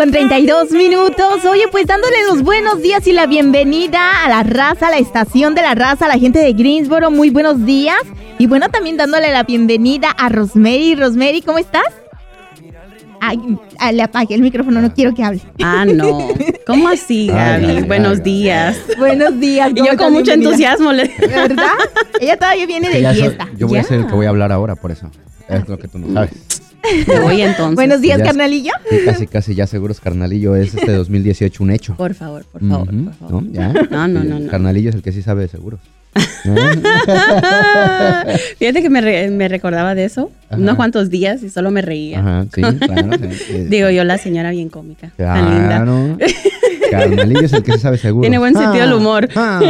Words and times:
con 0.00 0.10
32 0.10 0.70
minutos. 0.70 1.44
Oye, 1.44 1.64
pues 1.70 1.86
dándole 1.86 2.16
los 2.26 2.42
buenos 2.42 2.80
días 2.80 3.06
y 3.06 3.12
la 3.12 3.26
bienvenida 3.26 4.24
a 4.24 4.30
la 4.30 4.42
raza, 4.42 4.88
a 4.88 4.90
la 4.90 4.96
estación 4.96 5.54
de 5.54 5.60
la 5.60 5.74
raza, 5.74 6.06
a 6.06 6.08
la 6.08 6.18
gente 6.18 6.38
de 6.38 6.54
Greensboro. 6.54 7.10
Muy 7.10 7.28
buenos 7.28 7.66
días. 7.66 7.98
Y 8.38 8.46
bueno, 8.46 8.70
también 8.70 8.96
dándole 8.96 9.30
la 9.30 9.42
bienvenida 9.42 10.08
a 10.08 10.30
Rosemary. 10.30 10.94
Rosemary, 10.94 11.42
¿cómo 11.42 11.58
estás? 11.58 11.84
Ay, 13.20 13.58
ah, 13.78 13.92
le 13.92 14.02
apagué 14.02 14.36
el 14.36 14.40
micrófono, 14.40 14.80
no 14.80 14.90
quiero 14.94 15.12
que 15.12 15.22
hable. 15.22 15.42
Ah, 15.62 15.84
no. 15.84 16.28
¿Cómo 16.66 16.88
así, 16.88 17.26
Gaby? 17.26 17.66
Ay, 17.66 17.76
ay, 17.76 17.82
Buenos 17.82 18.20
ay, 18.20 18.24
días. 18.24 18.78
Buenos 18.96 19.38
días. 19.38 19.68
Y 19.68 19.74
¿cómo 19.74 19.86
yo 19.86 19.96
con 19.98 20.12
mucho 20.14 20.24
Bienvenida. 20.34 20.48
entusiasmo 20.48 20.92
le 20.94 21.14
¿Verdad? 21.28 21.74
Ella 22.22 22.38
todavía 22.38 22.64
viene 22.64 22.88
de 22.88 23.12
fiesta. 23.12 23.48
yo 23.54 23.68
voy 23.68 23.78
a 23.78 23.82
ser 23.82 24.00
el 24.00 24.06
que 24.06 24.14
voy 24.14 24.24
a 24.24 24.30
hablar 24.30 24.50
ahora, 24.50 24.76
por 24.76 24.92
eso. 24.92 25.10
Es 25.46 25.68
lo 25.68 25.78
que 25.78 25.88
tú 25.88 25.98
no 25.98 26.10
sabes. 26.14 26.59
Me 27.06 27.20
voy 27.20 27.40
entonces. 27.42 27.74
Buenos 27.76 28.00
días, 28.00 28.18
Ya- 28.18 28.24
carnalillo. 28.24 28.72
Sí, 28.88 28.96
casi, 29.04 29.26
casi 29.26 29.54
ya 29.54 29.66
seguros, 29.66 30.00
carnalillo, 30.00 30.56
es 30.56 30.74
este 30.74 30.92
2018 30.92 31.62
un 31.62 31.70
hecho. 31.70 31.94
Por 31.96 32.14
favor, 32.14 32.44
por 32.44 32.60
favor, 32.66 32.86
por 32.88 33.14
favor. 33.14 33.42
¿No? 33.44 33.52
¿Ya? 33.52 33.72
No, 33.90 34.08
no, 34.08 34.24
no, 34.24 34.38
no. 34.40 34.50
Carnalillo 34.50 34.88
es 34.90 34.94
el 34.96 35.02
que 35.02 35.12
sí 35.12 35.22
sabe 35.22 35.42
de 35.42 35.48
seguros. 35.48 35.80
Fíjate 38.58 38.82
que 38.82 38.90
me, 38.90 39.00
re- 39.00 39.30
me 39.30 39.46
recordaba 39.48 39.94
de 39.94 40.04
eso 40.04 40.32
Ajá. 40.48 40.60
unos 40.60 40.74
cuantos 40.76 41.08
días 41.10 41.42
y 41.42 41.50
solo 41.50 41.70
me 41.70 41.82
reía. 41.82 42.18
Ajá, 42.20 42.46
sí, 42.54 42.60
claro. 42.78 43.10
sí. 43.46 43.64
Digo 43.68 43.90
yo, 43.90 44.02
la 44.04 44.18
señora 44.18 44.50
bien 44.50 44.68
cómica. 44.70 45.10
Tan 45.16 45.50
linda. 45.50 45.84
Claro. 45.84 46.18
Carnalillo 46.90 47.42
es 47.42 47.52
el 47.52 47.62
que 47.62 47.72
sí 47.74 47.78
sabe 47.78 47.98
seguro. 47.98 48.22
Tiene 48.22 48.38
buen 48.38 48.54
sentido 48.54 48.84
del 48.84 48.92
humor. 48.94 49.28
ah. 49.36 49.60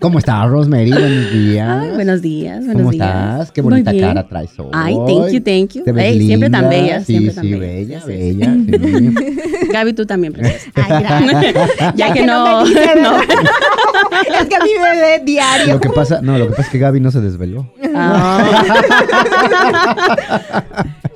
¿Cómo 0.00 0.18
estás, 0.18 0.48
Rosemary? 0.48 0.90
Buenos 0.90 1.30
días. 1.32 1.68
Ay, 1.70 1.90
buenos 1.90 2.22
días, 2.22 2.58
buenos 2.64 2.74
¿Cómo 2.76 2.90
días. 2.90 3.08
estás? 3.08 3.52
Qué 3.52 3.60
bonita 3.60 3.92
cara 3.94 4.26
traes 4.26 4.58
hoy. 4.58 4.68
Ay, 4.72 4.94
thank 5.06 5.30
you, 5.30 5.40
thank 5.42 5.68
you. 5.74 5.84
Te 5.84 5.92
ves 5.92 6.04
Ey, 6.06 6.26
siempre 6.26 6.48
tan 6.48 6.70
bella, 6.70 7.00
Sí, 7.00 7.04
siempre 7.12 7.34
tan 7.34 7.44
sí, 7.44 7.52
bella. 7.54 7.66
bella, 7.66 8.00
Sí, 8.00 8.06
bella. 8.08 8.54
sí. 9.60 9.68
Gaby, 9.70 9.92
tú 9.92 10.06
también, 10.06 10.32
preciosa. 10.32 10.70
Ay, 10.74 11.02
gracias. 11.02 11.94
ya 11.96 12.12
que 12.14 12.24
no, 12.24 12.64
dice, 12.64 12.90
no. 13.02 13.20
es 13.20 14.48
que 14.48 14.56
a 14.56 14.60
mí 14.60 14.70
me 14.80 15.00
ve 15.00 15.22
diario. 15.24 15.74
Lo 15.74 15.80
que 15.80 15.90
pasa, 15.90 16.20
no, 16.22 16.38
lo 16.38 16.46
que 16.46 16.50
pasa 16.52 16.62
es 16.62 16.68
que 16.70 16.78
Gaby 16.78 17.00
no 17.00 17.10
se 17.10 17.20
desveló. 17.20 17.70
Ah. 17.94 18.50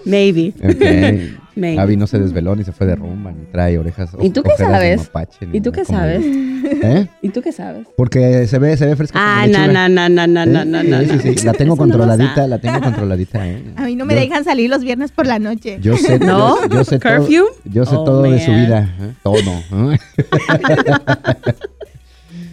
Maybe. 0.04 0.52
Ok. 0.62 1.40
Maybe. 1.56 1.76
Gaby 1.76 1.96
no 1.96 2.06
se 2.06 2.18
desveló 2.18 2.56
ni 2.56 2.64
se 2.64 2.72
fue 2.72 2.86
de 2.86 2.96
rumba 2.96 3.30
ni 3.32 3.44
trae 3.46 3.78
orejas. 3.78 4.10
¿Y 4.20 4.30
tú 4.30 4.42
qué 4.42 4.52
sabes? 4.56 5.02
mapache, 5.02 5.48
¿Y 5.52 5.60
tú 5.60 5.70
qué 5.72 5.82
como 5.84 5.98
sabes? 5.98 6.24
¿Eh? 6.24 7.08
¿Y 7.22 7.28
tú 7.28 7.42
qué 7.42 7.52
sabes? 7.52 7.86
Porque 7.96 8.46
se 8.48 8.58
ve, 8.58 8.76
se 8.76 8.86
ve 8.86 8.96
fresca. 8.96 9.18
Ah, 9.20 9.46
no, 9.46 9.66
no, 9.68 9.88
no, 9.88 10.08
no, 10.08 10.26
no, 10.26 10.42
¿Eh? 10.42 10.46
no, 10.46 10.64
no, 10.64 10.82
no. 10.82 11.00
Sí, 11.00 11.18
sí, 11.22 11.34
sí. 11.38 11.46
La 11.46 11.52
tengo 11.52 11.74
Eso 11.74 11.86
no 11.86 11.92
controladita, 11.92 12.46
la 12.48 12.58
tengo 12.58 12.80
controladita, 12.80 13.46
¿eh? 13.48 13.62
A 13.76 13.84
mí 13.84 13.94
no 13.96 14.04
me 14.04 14.14
Yo- 14.14 14.20
dejan 14.20 14.44
salir 14.44 14.68
los 14.70 14.82
viernes 14.82 15.12
por 15.12 15.26
la 15.26 15.38
noche. 15.38 15.78
Yo 15.80 15.96
sé, 15.96 16.18
¿No? 16.18 16.60
yo, 16.68 16.68
yo 16.78 16.84
sé 16.84 16.98
todo, 16.98 17.16
¿Curfew? 17.18 17.44
yo 17.64 17.84
sé 17.86 17.94
Oh, 17.96 18.04
todo 18.04 18.22
de 18.22 18.40
su 18.44 18.50
vida, 18.50 18.94
¿eh? 19.00 19.12
todo. 19.22 19.34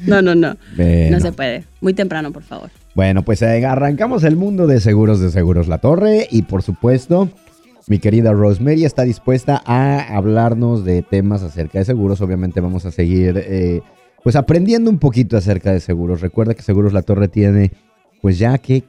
No, 0.05 0.22
no, 0.22 0.35
no. 0.35 0.57
Bueno. 0.75 1.17
No 1.17 1.19
se 1.19 1.31
puede. 1.31 1.63
Muy 1.79 1.94
temprano, 1.94 2.31
por 2.31 2.44
favor. 2.44 2.69
Bueno, 2.95 3.23
pues 3.23 3.41
eh, 3.41 3.66
arrancamos 3.66 4.23
el 4.23 4.35
mundo 4.35 4.67
de 4.67 4.79
seguros 4.79 5.19
de 5.22 5.31
Seguros 5.31 5.67
La 5.67 5.77
Torre 5.77 6.27
y 6.29 6.41
por 6.44 6.61
supuesto 6.63 7.29
mi 7.88 8.00
querida 8.00 8.32
Rosemary 8.34 8.86
está 8.86 9.04
dispuesta 9.04 9.62
a 9.66 10.16
hablarnos 10.16 10.86
de 10.86 11.02
temas 11.02 11.44
acerca 11.44 11.80
de 11.80 11.86
seguros. 11.86 12.22
Obviamente 12.22 12.62
vamos 12.62 12.86
a 12.86 12.92
seguir 12.92 13.42
eh, 13.46 13.82
pues 14.24 14.36
aprendiendo 14.36 14.90
un 14.90 15.00
poquito 15.00 15.36
acerca 15.38 15.72
de 15.74 15.80
seguros. 15.80 16.22
Recuerda 16.22 16.54
que 16.54 16.62
Seguros 16.62 16.94
La 16.94 17.02
Torre 17.02 17.28
tiene 17.28 17.72
pues 18.22 18.38
ya 18.38 18.58
que 18.59 18.84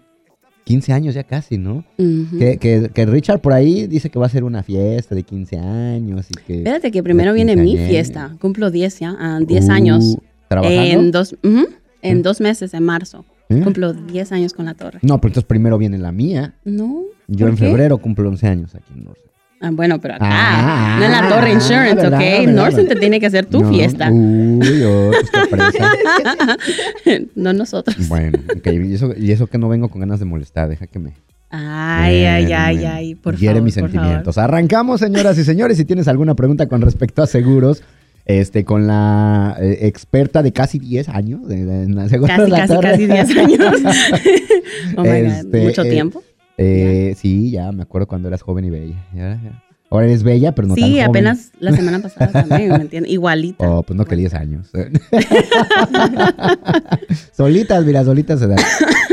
15 0.64 0.92
años 0.92 1.14
ya 1.14 1.24
casi, 1.24 1.58
¿no? 1.58 1.84
Que, 1.96 2.58
que- 2.58 2.90
que 2.94 3.06
Richard 3.06 3.40
por 3.40 3.52
ahí 3.52 3.86
dice 3.88 4.10
que 4.10 4.18
va 4.18 4.26
a 4.26 4.28
hacer 4.28 4.44
una 4.44 4.62
fiesta 4.62 5.14
de 5.14 5.22
15 5.24 5.58
años 5.58 6.26
y 6.30 6.34
que... 6.46 6.58
Espérate 6.58 6.90
que 6.92 7.02
primero 7.02 7.32
viene 7.32 7.56
mi 7.56 7.76
fiesta. 7.76 8.36
Cumplo 8.40 8.70
10 8.70 8.98
ya, 9.00 9.16
ah, 9.18 9.40
10 9.44 9.68
Uh, 9.68 9.72
años. 9.72 10.18
¿Trabajando? 10.48 10.82
En 10.82 11.10
dos, 11.10 11.36
en 11.42 11.66
¿Eh? 12.18 12.22
dos 12.22 12.40
meses, 12.40 12.74
en 12.74 12.84
marzo. 12.84 13.24
¿Eh? 13.52 13.60
Cumplo 13.62 13.92
10 13.92 14.32
años 14.32 14.52
con 14.52 14.66
la 14.66 14.74
torre. 14.74 14.98
No, 15.02 15.20
pero 15.20 15.30
entonces 15.30 15.44
primero 15.46 15.78
viene 15.78 15.98
la 15.98 16.12
mía. 16.12 16.54
No. 16.64 17.02
Yo 17.28 17.46
¿por 17.46 17.50
en 17.50 17.56
qué? 17.56 17.66
febrero 17.66 17.98
cumplo 17.98 18.28
11 18.28 18.46
años 18.48 18.74
aquí 18.74 18.92
en 18.96 19.04
North. 19.04 19.18
Ah, 19.64 19.70
bueno, 19.72 20.00
pero 20.00 20.14
acá. 20.14 20.26
Ah, 20.28 20.96
no 20.98 21.04
en 21.04 21.12
la 21.12 21.28
Torre 21.28 21.52
Insurance, 21.52 21.94
¿verdad, 21.94 22.18
¿ok? 22.18 22.46
verdad, 22.46 22.64
verdad? 22.72 22.88
te 22.88 22.96
tiene 22.96 23.20
que 23.20 23.26
hacer 23.26 23.46
tu 23.46 23.60
No, 23.60 23.70
fiesta. 23.70 24.10
Uy, 24.10 24.82
oh, 24.84 25.12
pues 25.12 25.30
qué 25.30 25.40
presa. 25.48 25.92
no 27.36 27.52
nosotros. 27.52 28.08
Bueno, 28.08 28.40
ok, 28.56 28.66
y 28.66 28.94
eso, 28.94 29.12
y 29.16 29.30
eso 29.30 29.46
que 29.46 29.58
no 29.58 29.68
vengo 29.68 29.88
con 29.88 30.00
ganas 30.00 30.18
de 30.18 30.24
molestar, 30.24 30.68
deja 30.68 30.88
que 30.88 30.98
me... 30.98 31.12
Ay, 31.48 32.24
ay, 32.24 32.52
ay, 32.52 32.84
ay. 32.84 33.14
Por 33.14 33.36
favor. 33.36 33.62
mis 33.62 33.74
por 33.74 33.82
favor. 33.82 33.90
sentimientos. 33.92 34.38
Arrancamos, 34.38 35.00
señoras 35.00 35.38
y 35.38 35.44
señores. 35.44 35.76
Si 35.76 35.84
tienes 35.84 36.08
alguna 36.08 36.34
pregunta 36.34 36.66
con 36.66 36.80
respecto 36.80 37.22
a 37.22 37.26
seguros, 37.28 37.82
este, 38.24 38.64
con 38.64 38.86
la 38.86 39.56
eh, 39.60 39.78
experta 39.82 40.42
de 40.42 40.52
casi 40.52 40.78
10 40.78 41.08
años 41.08 41.46
de, 41.48 41.64
de- 41.64 41.82
en 41.84 41.96
la 41.96 42.08
Seguros 42.08 42.36
Casi, 42.36 42.50
La 42.50 42.58
casi, 42.58 42.74
Torre. 42.74 42.90
casi 42.90 43.06
10 43.06 43.36
años. 43.36 43.58
oh 44.96 45.02
my 45.02 45.08
God, 45.08 45.14
Este, 45.14 45.62
Mucho 45.64 45.82
eh, 45.82 45.90
tiempo. 45.90 46.22
Eh, 46.58 47.14
sí, 47.18 47.50
ya 47.50 47.72
me 47.72 47.82
acuerdo 47.82 48.06
cuando 48.06 48.28
eras 48.28 48.42
joven 48.42 48.64
y 48.66 48.70
bella. 48.70 49.06
Ya, 49.14 49.40
ya. 49.42 49.62
Ahora 49.90 50.06
eres 50.06 50.22
bella, 50.22 50.54
pero 50.54 50.68
no 50.68 50.74
tan 50.74 50.84
sí, 50.84 50.90
joven. 50.92 51.04
apenas 51.08 51.50
la 51.58 51.72
semana 51.72 51.98
pasada 52.00 52.44
también, 52.46 52.70
¿me 52.70 52.76
entiendes? 52.76 53.12
Igualita. 53.12 53.68
Oh, 53.70 53.82
pues 53.82 53.94
no 53.96 54.04
que 54.06 54.16
10 54.16 54.34
años. 54.34 54.70
solitas, 57.32 57.84
mira, 57.84 58.04
solitas 58.04 58.40
se 58.40 58.46
dan. 58.46 58.58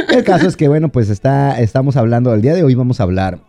El 0.09 0.23
caso 0.23 0.47
es 0.47 0.55
que, 0.55 0.67
bueno, 0.67 0.89
pues 0.89 1.09
está, 1.09 1.59
estamos 1.59 1.95
hablando, 1.97 2.33
el 2.33 2.41
día 2.41 2.53
de 2.53 2.63
hoy 2.63 2.75
vamos 2.75 2.99
a 2.99 3.03
hablar 3.03 3.39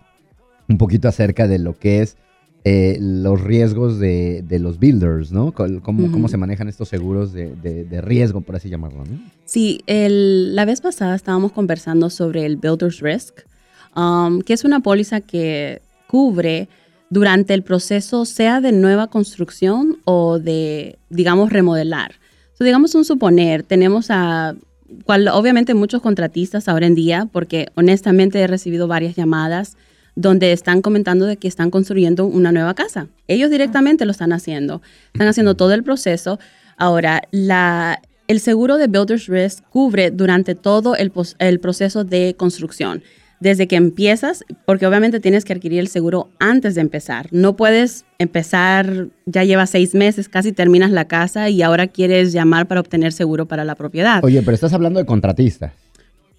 un 0.68 0.78
poquito 0.78 1.08
acerca 1.08 1.48
de 1.48 1.58
lo 1.58 1.78
que 1.78 2.02
es 2.02 2.16
eh, 2.64 2.98
los 3.00 3.40
riesgos 3.40 3.98
de, 3.98 4.42
de 4.46 4.58
los 4.58 4.78
builders, 4.78 5.32
¿no? 5.32 5.52
Cómo, 5.52 6.04
Ujú. 6.04 6.12
cómo 6.12 6.28
se 6.28 6.36
manejan 6.36 6.68
estos 6.68 6.88
seguros 6.88 7.32
de, 7.32 7.54
de- 7.56 7.84
de 7.84 8.00
riesgo, 8.00 8.42
por 8.42 8.56
así 8.56 8.68
llamarlo, 8.68 9.04
¿no? 9.04 9.18
Sí, 9.46 9.80
el- 9.86 10.54
la 10.54 10.64
vez 10.66 10.80
pasada 10.80 11.14
estábamos 11.14 11.52
conversando 11.52 12.10
sobre 12.10 12.44
el 12.44 12.56
Builder's 12.56 13.00
Risk, 13.00 13.40
um, 13.96 14.40
que 14.42 14.52
es 14.52 14.64
una 14.64 14.80
póliza 14.80 15.20
que 15.22 15.80
cubre 16.06 16.68
durante 17.08 17.54
el 17.54 17.62
proceso, 17.62 18.24
sea 18.24 18.60
de 18.60 18.72
nueva 18.72 19.08
construcción 19.08 19.96
o 20.04 20.38
de, 20.38 20.98
digamos, 21.08 21.50
remodelar. 21.52 22.12
So, 22.54 22.64
digamos 22.64 22.94
un 22.94 23.04
suponer, 23.04 23.62
tenemos 23.62 24.08
a, 24.10 24.54
cual, 25.04 25.26
obviamente 25.28 25.72
muchos 25.74 26.02
contratistas 26.02 26.68
ahora 26.68 26.86
en 26.86 26.94
día, 26.94 27.26
porque 27.32 27.68
honestamente 27.74 28.38
he 28.38 28.46
recibido 28.46 28.86
varias 28.86 29.16
llamadas 29.16 29.76
donde 30.16 30.52
están 30.52 30.82
comentando 30.82 31.26
de 31.26 31.36
que 31.36 31.48
están 31.48 31.70
construyendo 31.70 32.26
una 32.26 32.52
nueva 32.52 32.74
casa. 32.74 33.08
Ellos 33.28 33.50
directamente 33.50 34.04
lo 34.04 34.10
están 34.12 34.32
haciendo. 34.32 34.82
Están 35.12 35.28
haciendo 35.28 35.54
todo 35.54 35.72
el 35.74 35.82
proceso. 35.82 36.38
Ahora, 36.76 37.22
la, 37.30 38.00
el 38.28 38.40
seguro 38.40 38.76
de 38.76 38.86
Builder's 38.86 39.26
Risk 39.26 39.64
cubre 39.70 40.10
durante 40.10 40.54
todo 40.54 40.96
el, 40.96 41.10
proceso 41.60 42.04
de 42.04 42.34
construcción. 42.36 43.02
Desde 43.40 43.66
que 43.66 43.76
empiezas, 43.76 44.44
porque 44.66 44.86
obviamente 44.86 45.18
tienes 45.18 45.46
que 45.46 45.54
adquirir 45.54 45.80
el 45.80 45.88
seguro 45.88 46.28
antes 46.38 46.74
de 46.74 46.82
empezar. 46.82 47.26
No 47.30 47.56
puedes 47.56 48.04
empezar, 48.18 49.06
ya 49.24 49.44
llevas 49.44 49.70
seis 49.70 49.94
meses, 49.94 50.28
casi 50.28 50.52
terminas 50.52 50.90
la 50.90 51.06
casa 51.06 51.48
y 51.48 51.62
ahora 51.62 51.86
quieres 51.86 52.32
llamar 52.32 52.66
para 52.68 52.80
obtener 52.80 53.12
seguro 53.14 53.46
para 53.46 53.64
la 53.64 53.76
propiedad. 53.76 54.22
Oye, 54.22 54.42
pero 54.42 54.54
estás 54.54 54.74
hablando 54.74 54.98
de 55.00 55.06
contratistas. 55.06 55.72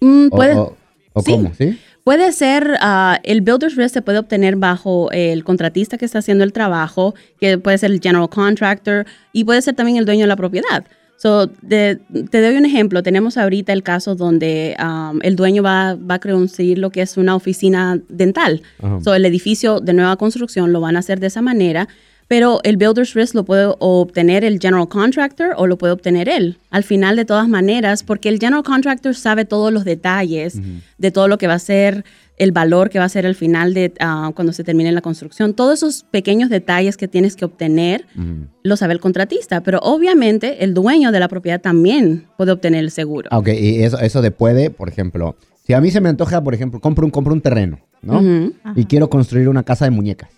Mm, 0.00 0.26
¿O, 0.30 0.36
puede- 0.36 0.54
o- 0.54 0.76
o 1.12 1.22
sí. 1.22 1.30
cómo? 1.32 1.52
¿Sí? 1.58 1.76
Puede 2.04 2.32
ser, 2.32 2.76
ah, 2.80 3.20
el 3.22 3.42
Builder's 3.42 3.76
Risk 3.76 3.94
se 3.94 4.02
puede 4.02 4.18
obtener 4.18 4.56
bajo 4.56 5.10
el 5.12 5.44
contratista 5.44 5.98
que 5.98 6.04
está 6.04 6.18
haciendo 6.18 6.42
el 6.42 6.52
trabajo, 6.52 7.14
que 7.38 7.58
puede 7.58 7.78
ser 7.78 7.92
el 7.92 8.00
general 8.00 8.28
contractor 8.28 9.06
y 9.32 9.44
puede 9.44 9.62
ser 9.62 9.74
también 9.74 9.98
el 9.98 10.04
dueño 10.04 10.22
de 10.22 10.26
la 10.26 10.36
propiedad. 10.36 10.84
So, 11.16 11.46
de- 11.62 12.00
te 12.30 12.40
doy 12.42 12.56
un 12.56 12.64
ejemplo. 12.64 13.04
Tenemos 13.04 13.36
ahorita 13.36 13.72
el 13.72 13.84
caso 13.84 14.16
donde 14.16 14.76
um, 14.82 15.20
el 15.22 15.36
dueño 15.36 15.62
va, 15.62 15.94
va 15.94 16.14
a 16.16 16.18
construir 16.18 16.78
lo 16.78 16.90
que 16.90 17.02
es 17.02 17.16
una 17.16 17.36
oficina 17.36 18.00
dental. 18.08 18.62
Ajá. 18.82 19.00
So, 19.04 19.14
el 19.14 19.24
edificio 19.24 19.78
de 19.78 19.92
nueva 19.92 20.16
construcción 20.16 20.72
lo 20.72 20.80
van 20.80 20.96
a 20.96 20.98
hacer 20.98 21.20
de 21.20 21.28
esa 21.28 21.40
manera, 21.40 21.86
pero 22.32 22.60
el 22.62 22.78
Builder's 22.78 23.12
Risk 23.12 23.34
lo 23.34 23.44
puede 23.44 23.74
obtener 23.78 24.42
el 24.42 24.58
General 24.58 24.88
Contractor 24.88 25.52
o 25.58 25.66
lo 25.66 25.76
puede 25.76 25.92
obtener 25.92 26.30
él. 26.30 26.56
Al 26.70 26.82
final, 26.82 27.14
de 27.14 27.26
todas 27.26 27.46
maneras, 27.46 28.02
porque 28.02 28.30
el 28.30 28.38
General 28.38 28.62
Contractor 28.62 29.14
sabe 29.14 29.44
todos 29.44 29.70
los 29.70 29.84
detalles 29.84 30.58
de 30.96 31.10
todo 31.10 31.28
lo 31.28 31.36
que 31.36 31.46
va 31.46 31.52
a 31.52 31.58
ser 31.58 32.06
el 32.38 32.50
valor 32.52 32.88
que 32.88 32.98
va 32.98 33.04
a 33.04 33.10
ser 33.10 33.26
al 33.26 33.34
final 33.34 33.74
de 33.74 33.92
ah, 34.00 34.32
cuando 34.34 34.54
se 34.54 34.64
termine 34.64 34.90
la 34.92 35.02
construcción. 35.02 35.52
Todos 35.52 35.80
esos 35.80 36.04
pequeños 36.10 36.48
detalles 36.48 36.96
que 36.96 37.06
tienes 37.06 37.36
que 37.36 37.44
obtener 37.44 38.06
Ujú. 38.16 38.46
lo 38.62 38.78
sabe 38.78 38.94
el 38.94 39.00
contratista, 39.00 39.62
pero 39.62 39.80
obviamente 39.82 40.64
el 40.64 40.72
dueño 40.72 41.12
de 41.12 41.20
la 41.20 41.28
propiedad 41.28 41.60
también 41.60 42.28
puede 42.38 42.52
obtener 42.52 42.80
el 42.82 42.90
seguro. 42.92 43.28
Ah, 43.30 43.40
Ok, 43.40 43.48
y 43.48 43.82
eso, 43.82 43.98
eso 43.98 44.22
de 44.22 44.30
puede, 44.30 44.70
por 44.70 44.88
ejemplo, 44.88 45.36
si 45.66 45.74
a 45.74 45.82
mí 45.82 45.90
se 45.90 46.00
me 46.00 46.08
antoja, 46.08 46.42
por 46.42 46.54
ejemplo, 46.54 46.80
compro 46.80 47.04
un, 47.04 47.10
compro 47.10 47.34
un 47.34 47.42
terreno, 47.42 47.78
¿no? 48.00 48.20
Ujú. 48.20 48.54
Y 48.74 48.86
quiero 48.86 49.10
construir 49.10 49.50
una 49.50 49.64
casa 49.64 49.84
de 49.84 49.90
muñecas. 49.90 50.30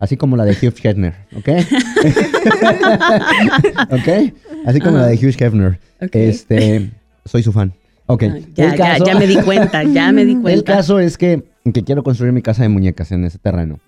Así 0.00 0.16
como 0.16 0.36
la 0.36 0.46
de 0.46 0.52
Hugh 0.52 0.74
Hefner, 0.82 1.14
¿ok? 1.36 1.48
¿Ok? 3.90 4.32
Así 4.64 4.80
como 4.80 4.96
la 4.96 5.06
de 5.06 5.14
Hugh 5.14 5.36
Hefner. 5.38 5.78
Este, 6.00 6.90
soy 7.26 7.42
su 7.42 7.52
fan. 7.52 7.74
Ok. 8.06 8.24
Ah, 8.24 8.38
ya, 8.54 8.76
ya, 8.76 8.98
ya 8.98 9.18
me 9.18 9.26
di 9.26 9.36
cuenta, 9.36 9.84
ya 9.84 10.10
me 10.10 10.24
di 10.24 10.34
cuenta. 10.40 10.52
El 10.52 10.64
caso 10.64 10.98
es 10.98 11.18
que, 11.18 11.44
que 11.72 11.84
quiero 11.84 12.02
construir 12.02 12.32
mi 12.32 12.40
casa 12.40 12.62
de 12.62 12.70
muñecas 12.70 13.12
en 13.12 13.24
ese 13.24 13.38
terreno. 13.38 13.78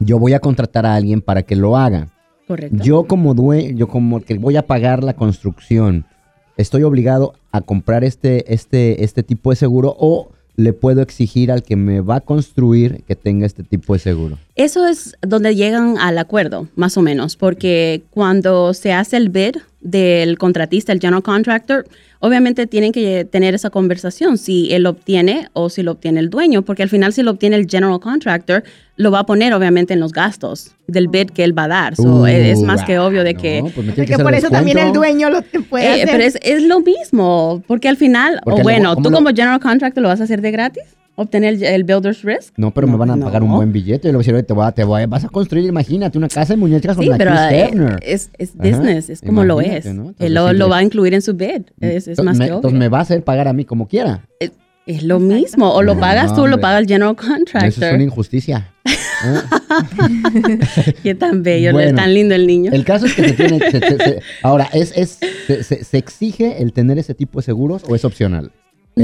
Yo 0.00 0.18
voy 0.18 0.34
a 0.34 0.40
contratar 0.40 0.84
a 0.84 0.96
alguien 0.96 1.22
para 1.22 1.44
que 1.44 1.54
lo 1.54 1.76
haga. 1.76 2.08
Correcto. 2.48 2.82
Yo 2.82 3.04
como 3.04 3.34
dueño, 3.34 3.76
yo 3.76 3.86
como 3.86 4.20
que 4.20 4.36
voy 4.38 4.56
a 4.56 4.66
pagar 4.66 5.04
la 5.04 5.14
construcción, 5.14 6.06
¿estoy 6.56 6.82
obligado 6.82 7.34
a 7.52 7.60
comprar 7.60 8.02
este, 8.02 8.52
este, 8.52 9.04
este 9.04 9.22
tipo 9.22 9.50
de 9.50 9.56
seguro 9.56 9.94
o 9.98 10.32
le 10.58 10.72
puedo 10.72 11.00
exigir 11.02 11.52
al 11.52 11.62
que 11.62 11.76
me 11.76 12.00
va 12.00 12.16
a 12.16 12.20
construir 12.20 13.04
que 13.06 13.14
tenga 13.14 13.46
este 13.46 13.62
tipo 13.62 13.92
de 13.92 14.00
seguro? 14.00 14.38
Eso 14.56 14.86
es 14.86 15.16
donde 15.22 15.54
llegan 15.54 15.98
al 15.98 16.18
acuerdo, 16.18 16.66
más 16.74 16.96
o 16.96 17.02
menos, 17.02 17.36
porque 17.36 18.02
cuando 18.10 18.74
se 18.74 18.92
hace 18.92 19.16
el 19.16 19.28
bid 19.28 19.54
del 19.80 20.36
contratista, 20.36 20.92
el 20.92 20.98
general 20.98 21.22
contractor, 21.22 21.86
obviamente 22.20 22.66
tienen 22.66 22.92
que 22.92 23.24
tener 23.24 23.54
esa 23.54 23.70
conversación 23.70 24.38
si 24.38 24.72
él 24.72 24.82
lo 24.84 24.90
obtiene 24.90 25.48
o 25.52 25.70
si 25.70 25.82
lo 25.82 25.92
obtiene 25.92 26.20
el 26.20 26.30
dueño, 26.30 26.62
porque 26.62 26.82
al 26.82 26.88
final 26.88 27.12
si 27.12 27.22
lo 27.22 27.30
obtiene 27.32 27.56
el 27.56 27.66
general 27.68 28.00
contractor, 28.00 28.64
lo 28.96 29.10
va 29.12 29.20
a 29.20 29.26
poner 29.26 29.54
obviamente 29.54 29.94
en 29.94 30.00
los 30.00 30.12
gastos 30.12 30.72
del 30.88 31.06
bid 31.08 31.30
que 31.30 31.44
él 31.44 31.56
va 31.56 31.64
a 31.64 31.68
dar. 31.68 31.96
So, 31.96 32.22
Uh, 32.22 32.26
es 32.26 32.60
más 32.62 32.82
que 32.82 32.98
obvio 32.98 33.22
de 33.22 33.34
no, 33.34 33.40
que... 33.40 33.60
pues 33.62 33.72
Porque 33.74 34.04
que 34.06 34.18
por 34.18 34.34
eso 34.34 34.50
también 34.50 34.78
el 34.78 34.92
dueño 34.92 35.30
lo 35.30 35.42
te 35.42 35.60
puede 35.60 35.84
Eh, 35.86 36.02
hacer. 36.02 36.08
pero 36.10 36.24
es, 36.24 36.38
es 36.42 36.62
lo 36.64 36.80
mismo, 36.80 37.62
porque 37.68 37.88
al 37.88 37.96
final, 37.96 38.40
Porque 38.42 38.60
o 38.60 38.64
bueno, 38.64 38.90
¿cómo 38.94 39.02
tú 39.04 39.10
lo- 39.10 39.16
como 39.18 39.28
general 39.30 39.60
contractor 39.60 40.02
lo 40.02 40.08
vas 40.08 40.20
a 40.20 40.24
hacer 40.24 40.40
de 40.40 40.50
gratis, 40.50 40.82
obtener 41.20 41.54
el, 41.54 41.62
el 41.64 41.84
builder's 41.84 42.22
risk. 42.22 42.54
No, 42.56 42.72
pero 42.72 42.86
me 42.86 42.96
van 42.96 43.10
a 43.10 43.16
No. 43.16 43.24
pagar 43.26 43.42
un 43.42 43.50
buen 43.52 43.72
billete. 43.72 44.08
Yo 44.08 44.12
le 44.12 44.16
voy 44.16 44.20
a 44.20 44.24
decir, 44.24 44.34
"Oye, 44.34 44.42
te, 44.44 44.52
voy 44.52 44.66
a- 44.66 44.72
te 44.72 44.84
voy 44.84 45.02
a- 45.02 45.06
vas 45.06 45.24
a 45.24 45.28
construir, 45.28 45.66
imagínate, 45.66 46.16
una 46.16 46.28
casa 46.28 46.52
de 46.54 46.56
muñecas 46.58 46.96
con 46.96 47.04
Sí, 47.04 47.10
la 47.10 47.18
pero 47.18 47.30
Chris 47.32 47.42
eh, 47.50 47.68
Turner. 47.72 47.98
es, 48.02 48.30
es 48.38 48.50
Ajá, 48.58 48.68
business, 48.68 49.10
es 49.10 49.20
como 49.20 49.44
lo 49.44 49.60
es. 49.60 49.84
¿no? 49.86 50.10
Él 50.18 50.36
Entonces, 50.36 50.58
lo, 50.58 50.68
va 50.68 50.78
a 50.78 50.82
incluir 50.82 51.14
en 51.14 51.22
su 51.22 51.34
bid. 51.34 51.62
Es, 51.80 52.08
más 52.22 52.38
me, 52.38 52.46
que 52.46 52.52
entonces 52.54 52.78
me 52.78 52.88
va 52.88 52.98
a 52.98 53.02
hacer 53.02 53.22
pagar 53.24 53.48
a 53.48 53.52
mí 53.52 53.64
como 53.64 53.86
quiera. 53.88 54.26
Es 54.86 55.02
lo 55.02 55.18
mismo. 55.20 55.70
O 55.74 55.82
lo 55.82 55.94
No, 55.96 56.00
pagas 56.00 56.34
tú 56.34 56.40
o 56.42 56.46
lo 56.46 56.54
hombre. 56.54 56.62
paga 56.62 56.78
el 56.78 56.86
general 56.86 57.14
Eso 57.18 57.20
es 57.20 57.36
contractor. 57.44 57.94
una 57.94 58.02
injusticia. 58.04 58.72
¿eh? 59.24 60.58
Qué 61.02 61.14
tan 61.14 61.42
bello, 61.42 61.72
Bueno, 61.72 61.94
tan 61.96 62.14
lindo 62.14 62.34
el 62.34 62.46
niño. 62.46 62.70
El 62.72 62.84
caso 62.84 63.06
es 63.06 63.14
que 63.14 63.28
se 63.28 63.34
tiene. 63.34 63.58
se- 63.70 63.80
se- 63.80 63.96
se- 63.98 64.20
ahora, 64.42 64.68
¿es, 64.72 64.92
es, 64.96 65.18
se, 65.46 65.62
se- 65.62 65.84
se 65.84 65.98
exige 65.98 66.62
el 66.62 66.72
tener 66.72 66.98
ese 66.98 67.14
tipo 67.14 67.38
de 67.40 67.44
seguros 67.44 67.82
o 67.88 67.94
es 67.94 68.04
opcional? 68.04 68.50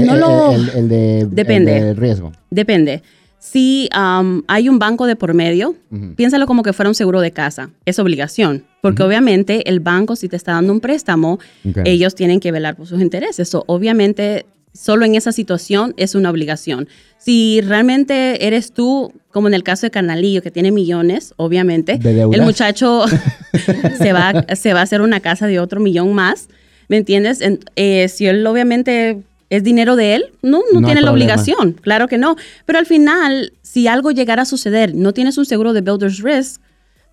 No 0.03 0.15
lo- 0.15 0.51
El, 0.53 0.69
el 0.75 0.89
de, 0.89 1.27
Depende. 1.29 1.77
el 1.77 1.83
de 1.83 1.93
riesgo. 1.93 2.31
Depende. 2.49 3.01
Si 3.39 3.89
um, 3.95 4.41
hay 4.47 4.69
un 4.69 4.79
banco 4.79 5.05
de 5.05 5.15
por 5.15 5.33
medio, 5.35 5.75
Ujú. 5.91 6.15
piénsalo 6.15 6.47
como 6.47 6.63
que 6.63 6.73
fuera 6.73 6.89
un 6.89 6.95
seguro 6.95 7.21
de 7.21 7.31
casa. 7.31 7.69
Es 7.85 7.99
obligación. 7.99 8.63
Porque 8.81 9.03
obviamente 9.03 9.69
el 9.69 9.79
banco, 9.79 10.15
si 10.15 10.27
te 10.29 10.35
está 10.35 10.53
dando 10.53 10.73
un 10.73 10.79
préstamo, 10.79 11.39
ellos 11.85 12.15
tienen 12.15 12.39
que 12.39 12.51
velar 12.51 12.75
por 12.75 12.87
sus 12.87 13.01
intereses. 13.01 13.47
So, 13.49 13.63
obviamente, 13.67 14.45
solo 14.73 15.05
en 15.05 15.13
esa 15.15 15.31
situación 15.31 15.93
es 15.97 16.15
una 16.15 16.29
obligación. 16.31 16.87
Si 17.19 17.61
realmente 17.61 18.45
eres 18.47 18.71
tú, 18.71 19.11
como 19.31 19.47
en 19.47 19.53
el 19.53 19.63
caso 19.63 19.85
de 19.87 19.91
Carnalillo, 19.91 20.41
que 20.41 20.51
tiene 20.51 20.71
millones, 20.71 21.33
obviamente, 21.37 21.97
De 21.97 22.21
el 22.21 22.41
muchacho 22.41 23.05
se, 23.97 24.13
va, 24.13 24.45
se 24.55 24.73
va 24.73 24.79
a 24.81 24.83
hacer 24.83 25.01
una 25.01 25.19
casa 25.19 25.47
de 25.47 25.59
otro 25.59 25.79
millón 25.79 26.13
más, 26.13 26.47
¿me 26.87 26.97
entiendes? 26.97 27.41
En- 27.41 27.59
eh, 27.75 28.07
si 28.09 28.27
él 28.27 28.45
obviamente 28.45 29.19
es 29.49 29.63
dinero 29.63 29.95
de 29.95 30.15
él, 30.15 30.25
no, 30.41 30.61
no, 30.73 30.81
tiene 30.81 31.01
la 31.01 31.11
obligación, 31.11 31.73
claro 31.73 32.07
que 32.07 32.17
no. 32.17 32.35
Pero 32.65 32.79
al 32.79 32.85
final, 32.85 33.53
si 33.61 33.87
algo 33.87 34.11
llegara 34.11 34.43
a 34.43 34.45
suceder, 34.45 34.95
no 34.95 35.13
tienes 35.13 35.37
un 35.37 35.45
seguro 35.45 35.73
de 35.73 35.81
Builder's 35.81 36.21
Risk, 36.21 36.61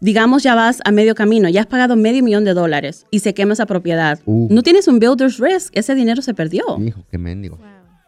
digamos 0.00 0.43
ya 0.43 0.55
vas 0.55 0.81
a 0.84 0.90
medio 0.90 1.14
camino, 1.14 1.49
ya 1.49 1.61
has 1.61 1.67
pagado 1.67 1.94
medio 1.94 2.23
millón 2.23 2.44
de 2.44 2.55
dólares 2.55 3.06
y 3.11 3.20
se 3.20 3.34
quema 3.34 3.52
esa 3.52 3.67
propiedad. 3.67 4.19
Uh. 4.26 4.49
No 4.50 4.62
tienes 4.62 4.88
un 4.88 4.99
Builder's 4.99 5.38
Risk, 5.38 5.70
ese 5.76 5.94
dinero 5.94 6.23
se 6.23 6.34
perdió. 6.34 6.64
Hijo, 6.84 7.05
qué 7.11 7.19
mendigo. 7.19 7.58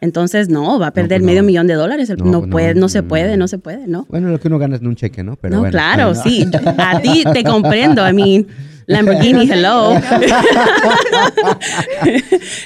Entonces, 0.04 0.50
no, 0.50 0.78
va 0.78 0.88
a 0.88 0.92
perder 0.92 1.20
pues 1.20 1.26
medio 1.26 1.40
no. 1.40 1.46
millón 1.46 1.66
de 1.66 1.72
dólares. 1.72 2.10
No, 2.18 2.24
No, 2.26 2.40
pues 2.40 2.50
puede, 2.50 2.74
no, 2.74 2.90
se 2.90 3.02
puede, 3.02 3.38
no. 3.38 3.48
se 3.48 3.56
puede, 3.56 3.86
¿no? 3.86 4.04
Bueno, 4.10 4.28
lo 4.28 4.38
que 4.38 4.48
uno 4.48 4.58
gana 4.58 4.76
es 4.76 4.82
un 4.82 4.96
cheque, 4.96 5.24
¿no? 5.24 5.36
Pero 5.36 5.54
no, 5.54 5.60
bueno, 5.60 5.72
claro, 5.72 6.12
bien, 6.12 6.22
sí. 6.22 6.46
A 6.76 7.00
ti 7.00 7.24
te 7.32 7.42
comprendo. 7.42 8.06
I 8.06 8.12
mean, 8.12 8.46
Lamborghini, 8.84 9.48
hello. 9.50 9.94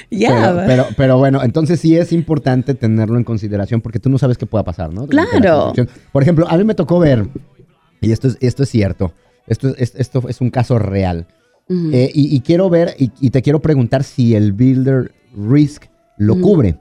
yeah. 0.09 0.53
Pero, 0.53 0.63
pero, 0.67 0.85
pero 0.97 1.17
bueno, 1.17 1.41
entonces 1.41 1.79
sí 1.79 1.95
es 1.95 2.11
importante 2.11 2.73
tenerlo 2.73 3.17
en 3.17 3.23
consideración 3.23 3.79
porque 3.79 3.99
tú 3.99 4.09
no 4.09 4.17
sabes 4.17 4.37
qué 4.37 4.45
pueda 4.45 4.65
pasar, 4.65 4.93
¿no? 4.93 5.07
Claro. 5.07 5.71
Por 6.11 6.21
ejemplo, 6.21 6.45
a 6.49 6.57
mí 6.57 6.65
me 6.65 6.75
tocó 6.75 6.99
ver, 6.99 7.25
y 8.01 8.11
esto 8.11 8.27
es, 8.27 8.37
esto 8.41 8.63
es 8.63 8.69
cierto, 8.69 9.13
esto 9.47 9.73
es, 9.77 9.93
esto 9.95 10.27
es 10.27 10.41
un 10.41 10.49
caso 10.49 10.77
real. 10.77 11.25
Eh, 11.69 12.11
y, 12.13 12.35
y 12.35 12.41
quiero 12.41 12.69
ver, 12.69 12.95
y, 12.97 13.11
y 13.21 13.29
te 13.29 13.41
quiero 13.41 13.61
preguntar 13.61 14.03
si 14.03 14.35
el 14.35 14.51
Builder 14.51 15.13
Risk 15.37 15.88
lo 16.19 16.39
cubre. 16.39 16.75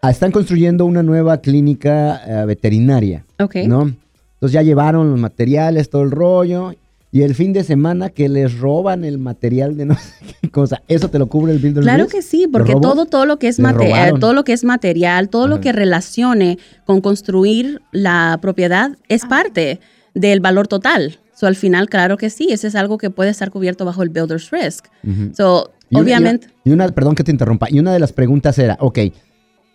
Ah, 0.00 0.10
están 0.10 0.30
construyendo 0.30 0.86
una 0.86 1.02
nueva 1.02 1.38
clínica 1.38 2.22
eh, 2.24 2.46
veterinaria. 2.46 3.26
Ok. 3.40 3.56
¿No? 3.66 3.82
Entonces 3.82 4.52
ya 4.52 4.62
llevaron 4.62 5.10
los 5.10 5.18
materiales, 5.18 5.90
todo 5.90 6.02
el 6.02 6.12
rollo. 6.12 6.72
Y 7.10 7.22
el 7.22 7.34
fin 7.34 7.52
de 7.52 7.64
semana 7.64 8.10
que 8.10 8.28
les 8.28 8.58
roban 8.58 9.04
el 9.04 9.18
material 9.18 9.76
de 9.76 9.86
no 9.86 9.94
sé 9.98 10.36
qué 10.40 10.50
cosa, 10.50 10.82
¿eso 10.86 11.08
te 11.08 11.18
lo 11.18 11.26
cubre 11.26 11.52
el 11.52 11.58
Builder 11.58 11.82
Claro 11.82 12.06
que 12.06 12.22
sí, 12.22 12.42
¿Los 12.42 12.52
porque 12.52 12.74
todo, 12.74 13.06
todo 13.06 13.26
lo 13.26 13.38
que 13.38 13.48
es 13.48 13.58
material, 13.58 14.20
todo 14.20 14.34
lo 14.34 14.44
que 14.44 14.52
es 14.52 14.62
material, 14.62 15.28
todo 15.28 15.44
Ajá. 15.44 15.54
lo 15.56 15.60
que 15.60 15.72
relacione 15.72 16.58
con 16.84 17.00
construir 17.00 17.82
la 17.90 18.38
propiedad 18.40 18.96
es 19.08 19.24
parte 19.24 19.80
del 20.14 20.40
valor 20.40 20.68
total. 20.68 21.18
So, 21.34 21.46
al 21.46 21.56
final, 21.56 21.88
claro 21.88 22.16
que 22.16 22.30
sí, 22.30 22.48
ese 22.50 22.66
es 22.66 22.74
algo 22.74 22.98
que 22.98 23.10
puede 23.10 23.30
estar 23.30 23.50
cubierto 23.50 23.84
bajo 23.84 24.02
el 24.02 24.10
builder's 24.10 24.50
risk. 24.50 24.86
Ujú. 25.04 25.32
So, 25.34 25.72
Y 25.90 25.96
una- 25.96 26.04
obviamente, 26.04 26.48
Y 26.64 26.70
una, 26.70 26.88
perdón 26.88 27.14
que 27.14 27.24
te 27.24 27.30
interrumpa. 27.30 27.66
Y 27.70 27.78
una 27.78 27.92
de 27.92 27.98
las 27.98 28.12
preguntas 28.12 28.58
era, 28.58 28.76
ok, 28.80 28.98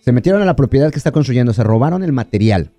se 0.01 0.11
metieron 0.11 0.41
a 0.41 0.45
la 0.45 0.55
propiedad 0.55 0.91
que 0.91 0.97
está 0.97 1.11
construyendo, 1.11 1.53
se 1.53 1.63
robaron 1.63 2.03
el 2.03 2.11
material. 2.11 2.71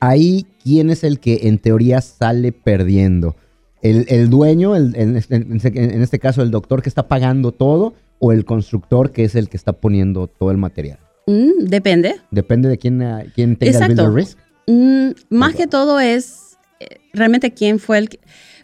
Ahí, 0.00 0.46
¿quién 0.62 0.90
es 0.90 1.04
el 1.04 1.18
que 1.20 1.40
en 1.48 1.58
teoría 1.58 2.00
sale 2.00 2.52
perdiendo? 2.52 3.36
¿El, 3.82 4.04
el 4.08 4.28
dueño, 4.28 4.76
el- 4.76 4.94
en, 4.96 5.16
este, 5.16 5.36
en 5.36 6.06
caso 6.20 6.42
el 6.42 6.50
doctor 6.50 6.82
que 6.82 6.88
está 6.88 7.08
pagando 7.08 7.52
todo, 7.52 7.94
o 8.18 8.32
el 8.32 8.44
constructor 8.44 9.12
que 9.12 9.24
es 9.24 9.34
el 9.34 9.48
que 9.48 9.56
está 9.56 9.72
poniendo 9.72 10.26
todo 10.26 10.50
el 10.50 10.58
material? 10.58 10.98
mm, 11.26 11.64
depende. 11.66 12.16
Depende 12.30 12.68
de 12.68 12.76
quién, 12.78 13.00
ah, 13.02 13.22
quién 13.34 13.56
tenga 13.56 13.72
Exacto. 13.72 14.02
el 14.02 14.10
builder 14.10 14.14
risk. 14.14 14.38
Mm, 14.66 15.10
más 15.34 15.54
que 15.54 15.66
todo 15.66 15.98
es 16.00 16.58
eh, 16.80 16.96
realmente 17.14 17.52
quién 17.52 17.78
fue 17.78 17.98
el 17.98 18.08
que... 18.10 18.18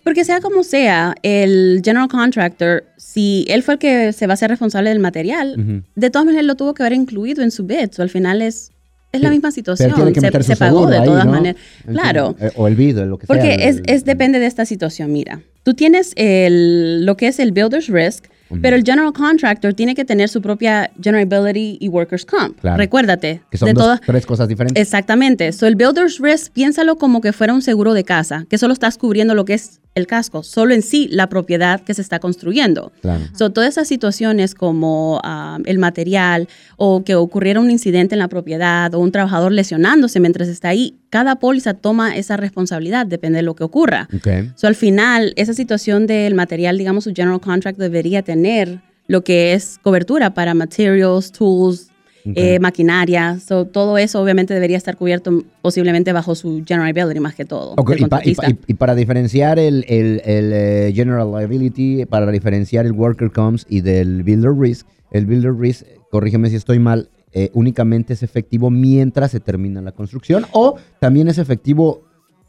Porque 0.06 0.24
sea 0.24 0.40
como 0.40 0.62
sea, 0.62 1.16
el 1.22 1.82
general 1.84 2.06
contractor, 2.08 2.84
si 2.96 3.44
él 3.48 3.64
fue 3.64 3.74
el 3.74 3.80
que 3.80 4.12
se 4.12 4.28
va 4.28 4.32
a 4.32 4.34
hacer 4.34 4.48
responsable 4.50 4.90
del 4.90 5.00
material, 5.00 5.82
de 5.96 6.10
todas 6.10 6.24
maneras 6.26 6.46
lo 6.46 6.54
tuvo 6.54 6.74
que 6.74 6.84
haber 6.84 6.92
incluido 6.92 7.42
en 7.42 7.50
su 7.50 7.64
bid. 7.64 7.90
So, 7.90 8.02
al 8.02 8.08
final 8.08 8.40
es, 8.40 8.70
es 9.10 9.20
la 9.20 9.30
misma 9.30 9.50
situación. 9.50 9.90
Se, 10.14 10.42
se 10.44 10.56
pagó 10.56 10.86
de 10.86 10.98
ahí, 10.98 11.06
todas 11.06 11.26
¿no? 11.26 11.32
maneras. 11.32 11.60
Claro. 11.90 12.36
Eh, 12.38 12.52
o 12.54 12.68
el 12.68 12.76
bid, 12.76 12.96
lo 13.00 13.18
que 13.18 13.26
sea. 13.26 13.34
Porque 13.36 13.54
el- 13.56 13.60
es, 13.62 13.82
es 13.86 14.04
depende 14.04 14.38
de 14.38 14.46
esta 14.46 14.64
situación. 14.64 15.12
Mira, 15.12 15.40
tú 15.64 15.74
tienes 15.74 16.12
el, 16.14 17.04
lo 17.04 17.16
que 17.16 17.26
es 17.26 17.40
el 17.40 17.50
builder's 17.50 17.88
risk, 17.88 18.26
pero 18.62 18.76
el 18.76 18.84
general 18.84 19.12
contractor 19.12 19.74
tiene 19.74 19.96
que 19.96 20.04
tener 20.04 20.28
su 20.28 20.40
propia 20.40 20.88
generability 21.02 21.78
y 21.80 21.88
workers 21.88 22.24
comp. 22.24 22.60
Claro. 22.60 22.76
Recuérdate. 22.76 23.40
Que 23.50 23.58
son 23.58 23.66
de 23.66 23.72
dos, 23.72 23.82
todas- 23.82 24.00
tres 24.02 24.24
cosas 24.24 24.46
diferentes. 24.46 24.80
Exactamente. 24.80 25.50
So, 25.50 25.66
el 25.66 25.74
builder's 25.74 26.20
risk, 26.20 26.52
piénsalo 26.52 26.94
como 26.96 27.20
que 27.20 27.32
fuera 27.32 27.52
un 27.52 27.60
seguro 27.62 27.92
de 27.92 28.04
casa, 28.04 28.46
que 28.48 28.56
solo 28.56 28.72
estás 28.72 28.98
cubriendo 28.98 29.34
lo 29.34 29.44
que 29.44 29.54
es 29.54 29.80
el 29.96 30.06
casco, 30.06 30.42
solo 30.42 30.74
en 30.74 30.82
sí 30.82 31.08
la 31.10 31.28
propiedad 31.28 31.80
que 31.80 31.94
se 31.94 32.02
está 32.02 32.20
construyendo. 32.20 32.92
Claro. 33.00 33.24
So, 33.34 33.50
todas 33.50 33.70
esas 33.70 33.88
situaciones 33.88 34.54
como 34.54 35.20
ah, 35.24 35.58
el 35.64 35.78
material 35.78 36.48
o 36.76 37.02
que 37.02 37.14
ocurriera 37.14 37.60
un 37.60 37.70
incidente 37.70 38.14
en 38.14 38.18
la 38.18 38.28
propiedad 38.28 38.94
o 38.94 39.00
un 39.00 39.10
trabajador 39.10 39.52
lesionándose 39.52 40.20
mientras 40.20 40.48
está 40.48 40.68
ahí, 40.68 40.94
cada 41.08 41.36
póliza 41.36 41.72
toma 41.74 42.14
esa 42.14 42.36
responsabilidad, 42.36 43.06
depende 43.06 43.38
de 43.38 43.42
lo 43.42 43.56
que 43.56 43.64
ocurra. 43.64 44.06
Ok. 44.14 44.28
So, 44.54 44.66
al 44.66 44.74
final, 44.74 45.32
esa 45.36 45.54
situación 45.54 46.06
del 46.06 46.34
material, 46.34 46.76
digamos, 46.76 47.04
su 47.04 47.14
general 47.14 47.40
contract 47.40 47.78
debería 47.78 48.20
tener 48.22 48.80
lo 49.08 49.24
que 49.24 49.54
es 49.54 49.78
cobertura 49.82 50.34
para 50.34 50.52
materials, 50.52 51.32
tools, 51.32 51.88
Eh, 52.34 52.58
maquinaria. 52.60 53.38
So, 53.38 53.66
todo 53.66 53.98
eso 53.98 54.20
obviamente 54.20 54.52
debería 54.54 54.76
estar 54.76 54.96
cubierto 54.96 55.44
posiblemente 55.62 56.12
bajo 56.12 56.34
su 56.34 56.62
general 56.66 56.92
liability 56.92 57.20
más 57.20 57.34
que 57.34 57.44
todo. 57.44 57.74
Y, 57.74 57.76
pa- 57.76 57.82
y 57.82 57.84
pa- 57.84 57.98
contratista. 57.98 58.50
y- 58.50 58.58
y 58.66 58.74
para 58.74 58.94
diferenciar 58.94 59.58
el, 59.58 59.84
el- 59.88 60.20
el, 60.24 60.52
eh, 60.52 60.92
General 60.94 61.30
Liability, 61.30 62.04
para 62.06 62.30
diferenciar 62.30 62.86
el 62.86 62.92
Worker 62.92 63.30
Comps 63.30 63.66
y 63.68 63.80
del 63.82 64.22
Builder 64.24 64.52
Risk, 64.58 64.86
el 65.12 65.26
Builder 65.26 65.54
Risk, 65.54 65.86
corrígeme 66.10 66.50
si 66.50 66.56
estoy 66.56 66.78
mal, 66.78 67.08
eh, 67.32 67.50
únicamente 67.52 68.14
es 68.14 68.22
efectivo 68.22 68.70
mientras 68.70 69.30
se 69.30 69.40
termina 69.40 69.80
la 69.82 69.92
construcción 69.92 70.46
o 70.52 70.76
también 71.00 71.28
es 71.28 71.38
efectivo 71.38 72.02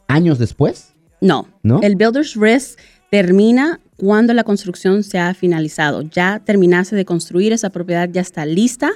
años 0.08 0.40
después. 0.40 0.94
No, 1.20 1.48
¿No? 1.64 1.82
el 1.82 1.96
builder's 1.96 2.36
risk 2.36 2.80
termina 3.10 3.80
cuando 3.98 4.34
la 4.34 4.44
construcción 4.44 5.04
se 5.04 5.18
ha 5.18 5.34
finalizado. 5.34 6.04
Ya 6.04 6.42
terminaste 6.46 6.96
de 6.96 7.06
construir 7.06 7.52
esa 7.54 7.70
propiedad, 7.72 8.08
ya 8.12 8.22
está 8.22 8.46
lista, 8.46 8.92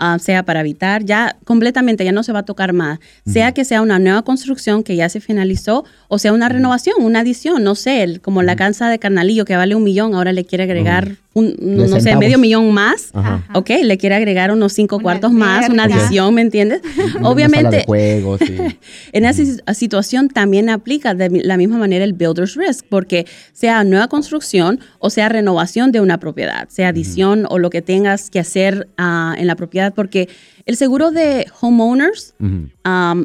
ah, 0.00 0.18
sea 0.18 0.42
para 0.44 0.60
habitar, 0.60 1.04
ya 1.04 1.36
completamente, 1.44 2.04
ya 2.04 2.10
no 2.12 2.22
se 2.22 2.32
va 2.32 2.40
a 2.40 2.44
tocar 2.44 2.72
más. 2.72 2.98
Sea 3.26 3.52
que 3.52 3.64
sea 3.64 3.80
una 3.82 3.98
nueva 3.98 4.22
construcción 4.22 4.82
que 4.82 4.96
ya 4.96 5.08
se 5.08 5.20
finalizó 5.20 5.84
o 6.08 6.18
sea 6.18 6.32
una 6.32 6.48
renovación, 6.48 6.96
una 7.00 7.20
adición, 7.20 7.62
no 7.62 7.74
sé, 7.76 8.02
el- 8.02 8.20
como 8.20 8.42
la 8.42 8.56
casa 8.56 8.88
de 8.88 8.98
Carnalillo 8.98 9.44
que 9.44 9.54
vale 9.56 9.74
un 9.76 9.84
millón, 9.84 10.14
ahora 10.14 10.32
le 10.32 10.44
quiere 10.44 10.64
agregar 10.64 11.16
un, 11.32 11.54
no 11.60 12.00
sé, 12.00 12.16
medio 12.16 12.38
millón 12.38 12.72
más, 12.72 13.10
Ajá. 13.12 13.44
ok, 13.54 13.70
le 13.84 13.96
quiere 13.98 14.16
agregar 14.16 14.50
unos 14.50 14.72
cinco 14.72 14.96
Una 14.96 15.02
cuartos 15.04 15.32
más, 15.32 15.68
una 15.68 15.84
adición, 15.84 16.34
¿me 16.34 16.40
entiendes? 16.42 16.80
Una 16.82 16.96
sala 17.04 17.20
de 17.20 17.26
Obviamente, 17.28 17.84
juegos 17.86 18.40
y- 18.42 18.56
en 19.12 19.24
esa 19.24 19.44
si- 19.44 19.74
situación 19.74 20.28
también 20.28 20.68
aplica 20.68 21.14
de 21.14 21.30
la 21.44 21.56
misma 21.56 21.78
manera 21.78 22.04
el 22.04 22.14
builder's 22.14 22.56
risk, 22.56 22.84
porque 22.88 23.26
sea 23.52 23.84
nueva 23.84 24.08
construcción 24.08 24.80
o 24.98 25.08
sea 25.08 25.28
renovación 25.28 25.92
de 25.92 26.00
una 26.00 26.18
propiedad, 26.18 26.68
sea 26.68 26.88
adición 26.88 27.46
o 27.48 27.58
lo 27.60 27.70
que 27.70 27.80
tengas 27.80 28.28
que 28.28 28.40
hacer 28.40 28.88
ah, 28.98 29.36
en 29.38 29.46
la 29.46 29.54
propiedad, 29.54 29.94
porque 29.94 30.28
el 30.66 30.76
seguro 30.76 31.10
de 31.10 31.46
homeowners 31.60 32.34
um, 32.38 32.68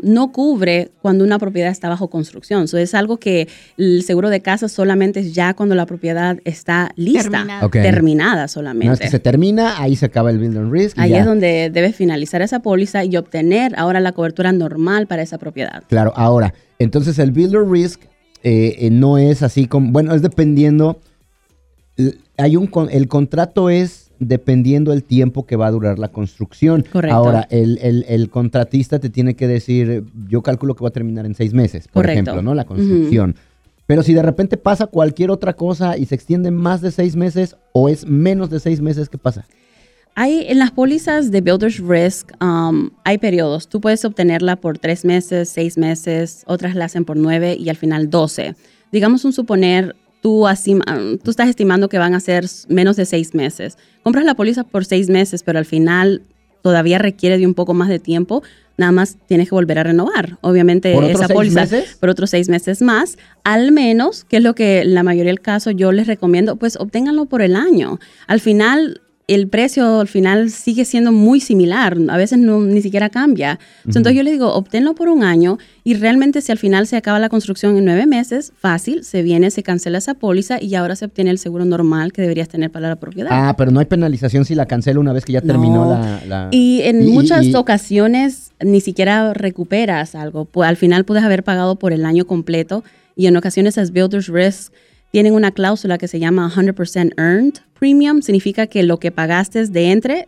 no 0.03 0.31
cubre 0.31 0.91
cuando 1.01 1.23
una 1.23 1.37
propiedad 1.39 1.69
está 1.71 1.89
bajo 1.89 2.09
construcción. 2.09 2.67
So, 2.67 2.77
es 2.77 2.93
algo 2.93 3.17
que 3.17 3.47
el 3.77 4.03
seguro 4.03 4.29
de 4.29 4.41
casa 4.41 4.67
solamente 4.69 5.19
es 5.19 5.33
ya 5.33 5.53
cuando 5.53 5.75
la 5.75 5.85
propiedad 5.85 6.37
está 6.45 6.91
lista, 6.95 7.29
Terminada. 7.29 7.65
Ok. 7.65 7.71
terminada 7.73 8.31
Una 8.33 8.41
vez 8.43 8.51
solamente. 8.51 8.99
que 8.99 9.09
se 9.09 9.19
termina, 9.19 9.81
ahí 9.81 9.95
se 9.95 10.05
acaba 10.05 10.29
el 10.31 10.39
build 10.39 10.57
and 10.57 10.71
risk. 10.71 10.97
y 10.97 11.01
Ahí 11.01 11.09
ya. 11.11 11.19
es 11.19 11.25
donde 11.25 11.69
debes 11.71 11.95
finalizar 11.95 12.41
esa 12.41 12.61
póliza 12.61 13.03
y 13.05 13.15
obtener 13.17 13.73
ahora 13.77 13.99
la 13.99 14.11
cobertura 14.13 14.51
normal 14.51 15.07
para 15.07 15.21
esa 15.21 15.37
propiedad. 15.37 15.83
Claro, 15.87 16.13
ahora, 16.15 16.53
entonces 16.79 17.19
el 17.19 17.31
builder 17.31 17.67
risk 17.69 18.01
eh, 18.43 18.75
eh, 18.79 18.89
no 18.91 19.17
es 19.17 19.41
así 19.43 19.65
como, 19.67 19.91
bueno, 19.91 20.13
es 20.13 20.21
dependiendo, 20.21 20.99
hay 22.37 22.55
un, 22.55 22.67
con- 22.67 22.89
el 22.91 23.07
contrato 23.07 23.69
es 23.69 24.04
dependiendo 24.19 24.93
el 24.93 25.03
tiempo 25.03 25.45
que 25.45 25.55
va 25.55 25.67
a 25.67 25.71
durar 25.71 25.99
la 25.99 26.09
construcción. 26.09 26.83
Correcto. 26.91 27.15
Ahora, 27.15 27.47
el, 27.49 27.77
el- 27.81 28.05
el 28.07 28.29
contratista 28.29 28.99
te 28.99 29.09
tiene 29.09 29.35
que 29.35 29.47
decir, 29.47 30.03
yo 30.27 30.41
calculo 30.41 30.75
que 30.75 30.83
va 30.83 30.89
a 30.89 30.93
terminar 30.93 31.25
en 31.25 31.35
seis 31.35 31.53
meses, 31.53 31.87
por 31.87 32.03
Correcto. 32.03 32.21
ejemplo, 32.31 32.41
¿no? 32.41 32.53
La 32.55 32.65
construcción. 32.65 33.35
Pero 33.87 34.01
si 34.01 34.13
de 34.13 34.23
repente 34.23 34.57
pasa 34.57 34.87
cualquier 34.87 35.29
otra 35.29 35.53
cosa 35.53 35.97
y 35.97 36.05
se 36.07 36.15
extiende 36.15 36.49
más 36.49 36.81
de 36.81 36.91
seis 36.91 37.15
meses 37.15 37.55
o 37.71 37.87
es 37.89 38.05
menos 38.07 38.49
de 38.49 38.59
seis 38.59 38.81
meses, 38.81 39.09
¿qué 39.09 39.17
pasa? 39.19 39.45
Hay 40.15 40.45
en 40.47 40.59
las 40.59 40.71
pólizas 40.71 41.29
de 41.29 41.41
Builder's 41.41 41.77
Risk, 41.79 42.31
um, 42.41 42.89
hay 43.03 43.17
periodos. 43.17 43.67
Tú 43.67 43.81
puedes 43.81 44.05
obtenerla 44.05 44.55
por 44.55 44.79
tres 44.79 45.03
meses, 45.03 45.49
seis 45.49 45.77
meses, 45.77 46.43
otras 46.47 46.73
la 46.73 46.85
hacen 46.85 47.03
por 47.03 47.17
nueve 47.17 47.57
y 47.59 47.67
al 47.69 47.75
final 47.75 48.09
doce. 48.09 48.55
Digamos 48.93 49.25
un 49.25 49.33
suponer, 49.33 49.93
tú, 50.25 50.47
tú 51.23 51.29
estás 51.29 51.49
estimando 51.49 51.87
que 51.87 51.99
van 51.99 52.15
a 52.15 52.19
ser 52.19 52.47
menos 52.67 52.95
de 52.95 53.05
seis 53.05 53.35
meses. 53.35 53.77
Compras 54.01 54.25
la 54.25 54.33
póliza 54.33 54.63
por 54.63 54.83
seis 54.83 55.07
meses, 55.07 55.43
pero 55.43 55.59
al 55.59 55.65
final 55.65 56.23
todavía 56.63 56.97
requiere 56.97 57.37
de 57.37 57.45
un 57.45 57.53
poco 57.53 57.75
más 57.75 57.89
de 57.89 57.99
tiempo. 57.99 58.41
Nada 58.75 58.91
más 58.91 59.17
tienes 59.27 59.49
que 59.49 59.53
volver 59.53 59.77
a 59.77 59.83
renovar. 59.83 60.39
Obviamente 60.41 60.91
¿Por 60.95 61.03
otros 61.03 61.21
esa 61.21 61.31
póliza 61.31 61.61
meses? 61.61 61.97
por 61.99 62.09
otros 62.09 62.31
seis 62.31 62.49
meses 62.49 62.81
más, 62.81 63.19
al 63.43 63.71
menos, 63.71 64.23
que 64.23 64.37
es 64.37 64.43
lo 64.43 64.55
que 64.55 64.83
la 64.83 65.03
mayoría 65.03 65.29
del 65.29 65.41
caso 65.41 65.69
yo 65.69 65.91
les 65.91 66.07
recomiendo, 66.07 66.55
pues 66.55 66.75
obténganlo 66.75 67.27
por 67.27 67.43
el 67.43 67.55
año. 67.55 67.99
Al 68.25 68.39
final, 68.39 69.01
el 69.27 69.47
precio 69.47 70.01
al 70.01 70.07
final 70.07 70.51
sigue 70.51 70.85
siendo 70.85 71.11
muy 71.11 71.39
similar, 71.39 71.97
a 72.09 72.17
veces 72.17 72.37
no, 72.37 72.59
ni 72.61 72.81
siquiera 72.83 73.09
cambia. 73.09 73.59
Entonces 73.83 74.13
yo 74.13 74.21
les 74.21 74.33
digo, 74.33 74.53
obténlo 74.53 74.93
por 74.93 75.09
un 75.09 75.23
año 75.23 75.57
y 75.83 75.95
realmente 75.95 76.41
si 76.41 76.51
al 76.51 76.59
final 76.59 76.85
se 76.85 76.95
acaba 76.95 77.17
la 77.19 77.29
construcción 77.29 77.75
en 77.75 77.85
nueve 77.85 78.05
meses, 78.05 78.53
fácil, 78.55 79.03
se 79.03 79.23
viene, 79.23 79.49
se 79.49 79.63
cancela 79.63 79.97
esa 79.97 80.13
póliza 80.13 80.61
y 80.61 80.75
ahora 80.75 80.95
se 80.95 81.05
obtiene 81.05 81.31
el 81.31 81.39
seguro 81.39 81.65
normal 81.65 82.13
que 82.13 82.21
deberías 82.21 82.49
tener 82.49 82.69
para 82.71 82.87
la 82.89 82.97
propiedad. 82.97 83.29
Ah, 83.33 83.55
pero 83.57 83.71
no 83.71 83.79
hay 83.79 83.87
penalización 83.87 84.45
si 84.45 84.53
la 84.53 84.67
cancelo 84.67 85.01
una 85.01 85.11
vez 85.11 85.25
que 85.25 85.33
ya 85.33 85.41
No. 85.41 85.47
terminó 85.47 85.89
la... 85.89 86.21
la- 86.27 86.47
Y 86.51 86.81
en 86.83 87.07
Y- 87.07 87.11
muchas 87.11 87.45
y- 87.45 87.55
ocasiones 87.55 88.51
ni 88.63 88.79
siquiera 88.79 89.33
recuperas 89.33 90.13
algo. 90.13 90.47
Al 90.63 90.77
final 90.77 91.03
puedes 91.03 91.23
haber 91.23 91.43
pagado 91.43 91.77
por 91.77 91.93
el 91.93 92.05
año 92.05 92.25
completo 92.27 92.83
y 93.15 93.25
en 93.25 93.37
ocasiones 93.37 93.77
las 93.77 93.91
Builders 93.91 94.27
Risk 94.27 94.71
tienen 95.11 95.33
una 95.33 95.51
cláusula 95.51 95.97
que 95.97 96.07
se 96.07 96.19
llama 96.19 96.51
100% 96.53 97.13
Earned 97.17 97.53
Premium. 97.79 98.21
Significa 98.21 98.67
que 98.67 98.83
lo 98.83 98.97
que 98.99 99.11
pagaste 99.11 99.65
de 99.67 99.91
entre 99.91 100.25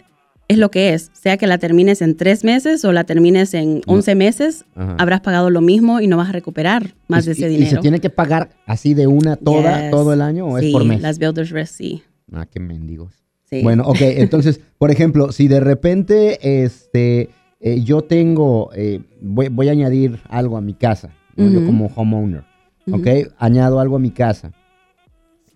es 0.48 0.58
lo 0.58 0.72
que 0.72 0.94
es. 0.94 1.10
Sea 1.13 1.38
que 1.38 1.46
la 1.48 1.58
termines 1.58 2.01
en 2.01 2.16
tres 2.16 2.44
meses 2.44 2.86
o 2.86 2.92
la 2.94 3.04
termines 3.04 3.54
en 3.54 3.82
11 3.86 4.16
meses, 4.16 4.66
Ajá. 4.75 4.96
habrás 4.98 5.22
pagado 5.22 5.50
lo 5.50 5.60
mismo 5.62 6.00
y 6.00 6.08
no 6.08 6.16
vas 6.18 6.30
a 6.30 6.32
recuperar 6.32 6.94
más 7.08 7.25
de 7.25 7.34
ese 7.34 7.48
y- 7.48 7.50
dinero. 7.50 7.66
¿Y 7.68 7.70
se 7.75 7.77
tiene 7.77 8.00
que 8.00 8.10
pagar 8.10 8.50
así 8.66 8.94
de 8.94 9.08
una 9.08 9.36
toda, 9.36 9.82
Yes. 9.82 9.92
todo 9.92 10.13
el 10.13 10.22
año 10.22 10.46
o 10.48 10.58
es 10.58 10.72
por 10.72 10.86
mes? 10.86 11.01
las 11.01 11.20
Builders 11.20 11.50
Risk 11.50 11.74
sí. 11.74 12.04
Ah, 12.32 12.46
qué 12.46 12.60
mendigos. 12.60 13.13
sí. 13.50 13.62
Bueno, 13.63 13.84
ok, 13.86 13.98
entonces, 14.01 14.62
por 14.77 14.89
ejemplo, 14.92 15.32
si 15.34 15.48
de 15.50 15.60
repente 15.60 16.63
este, 16.63 17.30
eh, 17.60 17.82
yo 17.84 18.01
tengo, 18.01 18.70
eh, 18.75 19.01
voy, 19.22 19.50
voy 19.50 19.68
a 19.70 19.72
añadir 19.72 20.20
algo 20.30 20.56
a 20.58 20.62
mi 20.62 20.74
casa, 20.74 21.10
¿no? 21.36 21.50
yo 21.50 21.66
como 21.66 21.88
homeowner, 21.96 22.44
ok, 22.92 23.08
añado 23.38 23.80
algo 23.82 23.96
a 23.98 24.00
mi 24.00 24.12
casa. 24.12 24.51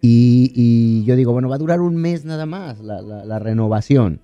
Y, 0.02 0.52
y 0.56 1.04
yo 1.06 1.16
digo, 1.16 1.32
bueno, 1.32 1.48
va 1.50 1.56
a 1.56 1.60
durar 1.60 1.80
un 1.82 1.96
mes 1.96 2.26
nada 2.26 2.46
más 2.48 2.80
la, 2.80 3.02
la- 3.02 3.24
la 3.24 3.40
renovación. 3.40 4.20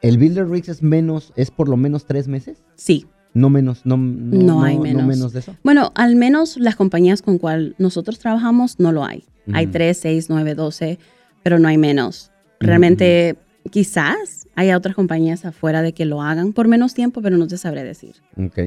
¿El 0.00 0.18
Builder 0.18 0.48
Rigs 0.48 0.68
es 0.68 0.82
menos, 0.82 1.32
es 1.36 1.50
por 1.50 1.68
lo 1.68 1.76
menos 1.76 2.06
tres 2.06 2.28
meses? 2.28 2.62
Sí. 2.76 3.06
No 3.34 3.50
menos, 3.50 3.82
no, 3.84 3.96
no, 3.96 4.42
No 4.42 4.62
hay 4.62 4.78
menos. 4.78 5.32
de 5.32 5.40
eso. 5.40 5.54
Bueno, 5.62 5.92
al 5.94 6.16
menos 6.16 6.56
las 6.56 6.76
compañías 6.76 7.22
con 7.22 7.38
cual 7.38 7.74
nosotros 7.78 8.18
trabajamos 8.18 8.78
no 8.80 8.90
lo 8.92 9.04
hay. 9.04 9.24
Hay. 9.52 9.66
3, 9.66 9.96
6, 9.96 10.26
9, 10.28 10.54
12, 10.54 10.98
pero 11.42 11.58
no 11.58 11.68
hay 11.68 11.78
menos. 11.78 12.30
Realmente, 12.60 13.36
quizás 13.70 14.46
haya 14.56 14.76
otras 14.76 14.94
compañías 14.94 15.44
afuera 15.44 15.82
de 15.82 15.92
que 15.92 16.04
lo 16.04 16.20
hagan 16.22 16.52
por 16.52 16.68
menos 16.68 16.94
tiempo, 16.94 17.22
pero 17.22 17.36
no 17.38 17.46
te 17.46 17.56
sabré 17.58 17.84
decir. 17.84 18.16
Ok. 18.36 18.58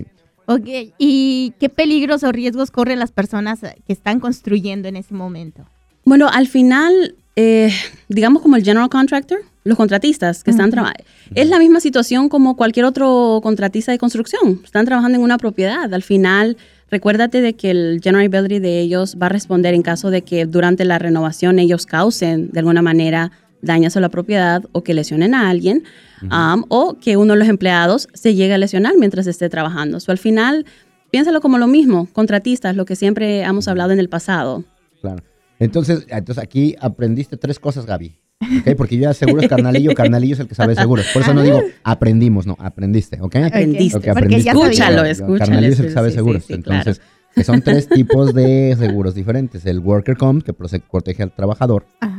Ok, 0.53 0.93
¿y 0.97 1.53
qué 1.59 1.69
peligros 1.69 2.23
o 2.23 2.31
riesgos 2.31 2.71
corren 2.71 2.99
las 2.99 3.11
personas 3.11 3.59
que 3.59 3.93
están 3.93 4.19
construyendo 4.19 4.87
en 4.87 4.95
ese 4.95 5.13
momento? 5.13 5.65
Bueno, 6.05 6.27
al 6.31 6.47
final, 6.47 7.15
eh, 7.35 7.71
digamos 8.09 8.41
como 8.41 8.55
el 8.55 8.63
general 8.63 8.89
contractor, 8.89 9.39
los 9.63 9.77
contratistas 9.77 10.43
que 10.43 10.51
están 10.51 10.71
trabajando, 10.71 11.03
es 11.35 11.47
la 11.47 11.59
misma 11.59 11.79
situación 11.79 12.29
como 12.29 12.55
cualquier 12.55 12.85
otro 12.85 13.39
contratista 13.43 13.91
de 13.91 13.99
construcción. 13.99 14.61
Están 14.63 14.85
trabajando 14.85 15.17
en 15.17 15.23
una 15.23 15.37
propiedad. 15.37 15.93
Al 15.93 16.01
final, 16.01 16.57
recuérdate 16.89 17.41
de 17.41 17.53
que 17.53 17.69
el 17.69 17.99
general 18.03 18.27
liability 18.27 18.59
de 18.59 18.79
ellos 18.79 19.17
va 19.21 19.27
a 19.27 19.29
responder 19.29 19.75
en 19.75 19.83
caso 19.83 20.09
de 20.09 20.23
que 20.23 20.47
durante 20.47 20.83
la 20.83 20.97
renovación 20.97 21.59
ellos 21.59 21.85
causen 21.85 22.49
de 22.51 22.59
alguna 22.59 22.81
manera 22.81 23.31
daños 23.61 23.95
a 23.97 23.99
la 23.99 24.09
propiedad 24.09 24.63
o 24.71 24.83
que 24.83 24.93
lesionen 24.93 25.33
a 25.33 25.49
alguien 25.49 25.83
um, 26.23 26.63
o 26.69 26.97
que 26.99 27.17
uno 27.17 27.33
de 27.33 27.39
los 27.39 27.47
empleados 27.47 28.07
se 28.13 28.35
llegue 28.35 28.53
a 28.53 28.57
lesionar 28.57 28.93
mientras 28.97 29.27
esté 29.27 29.49
trabajando. 29.49 29.99
So, 29.99 30.11
al 30.11 30.17
final, 30.17 30.65
piénsalo 31.11 31.41
como 31.41 31.57
lo 31.57 31.67
mismo, 31.67 32.07
contratistas, 32.13 32.75
lo 32.75 32.85
que 32.85 32.95
siempre 32.95 33.41
hemos 33.41 33.67
hablado 33.67 33.91
en 33.91 33.99
el 33.99 34.09
pasado. 34.09 34.63
Claro. 35.01 35.23
Entonces, 35.59 36.05
entonces 36.09 36.43
aquí 36.43 36.75
aprendiste 36.79 37.37
tres 37.37 37.59
cosas, 37.59 37.85
Gaby. 37.85 38.15
¿ok? 38.41 38.75
Porque 38.75 38.95
yo 38.95 39.03
ya 39.03 39.13
seguro 39.13 39.41
es 39.41 39.47
carnalillo, 39.47 39.93
carnalillo 39.93 40.33
es 40.33 40.39
el 40.39 40.47
que 40.47 40.55
sabe 40.55 40.75
seguro. 40.75 41.03
Por 41.13 41.21
eso 41.21 41.33
no 41.33 41.43
digo 41.43 41.61
aprendimos, 41.83 42.47
no, 42.47 42.57
aprendiste, 42.59 43.19
¿ok? 43.21 43.35
Aprendiste. 43.35 43.97
Ok, 43.97 44.03
Porque 44.03 44.09
aprendiste. 44.09 44.43
ya 44.45 44.53
sabía. 44.53 44.69
Escúchalo, 44.69 45.03
escúchalo. 45.05 45.37
Carnalillo 45.37 45.73
es 45.73 45.79
el 45.79 45.85
que 45.87 45.91
sabe 45.91 46.09
sí, 46.09 46.15
seguros. 46.15 46.43
sí, 46.43 46.55
sí, 46.55 46.61
claro. 46.61 46.79
Entonces, 46.79 47.03
que 47.33 47.43
son 47.43 47.61
tres 47.61 47.87
tipos 47.87 48.33
de 48.33 48.75
seguros 48.77 49.15
diferentes. 49.15 49.65
El 49.65 49.79
Worker 49.79 50.17
Comp, 50.17 50.43
que 50.43 50.53
protege 50.53 51.23
al 51.23 51.31
trabajador. 51.31 51.85
Ajá. 51.99 52.10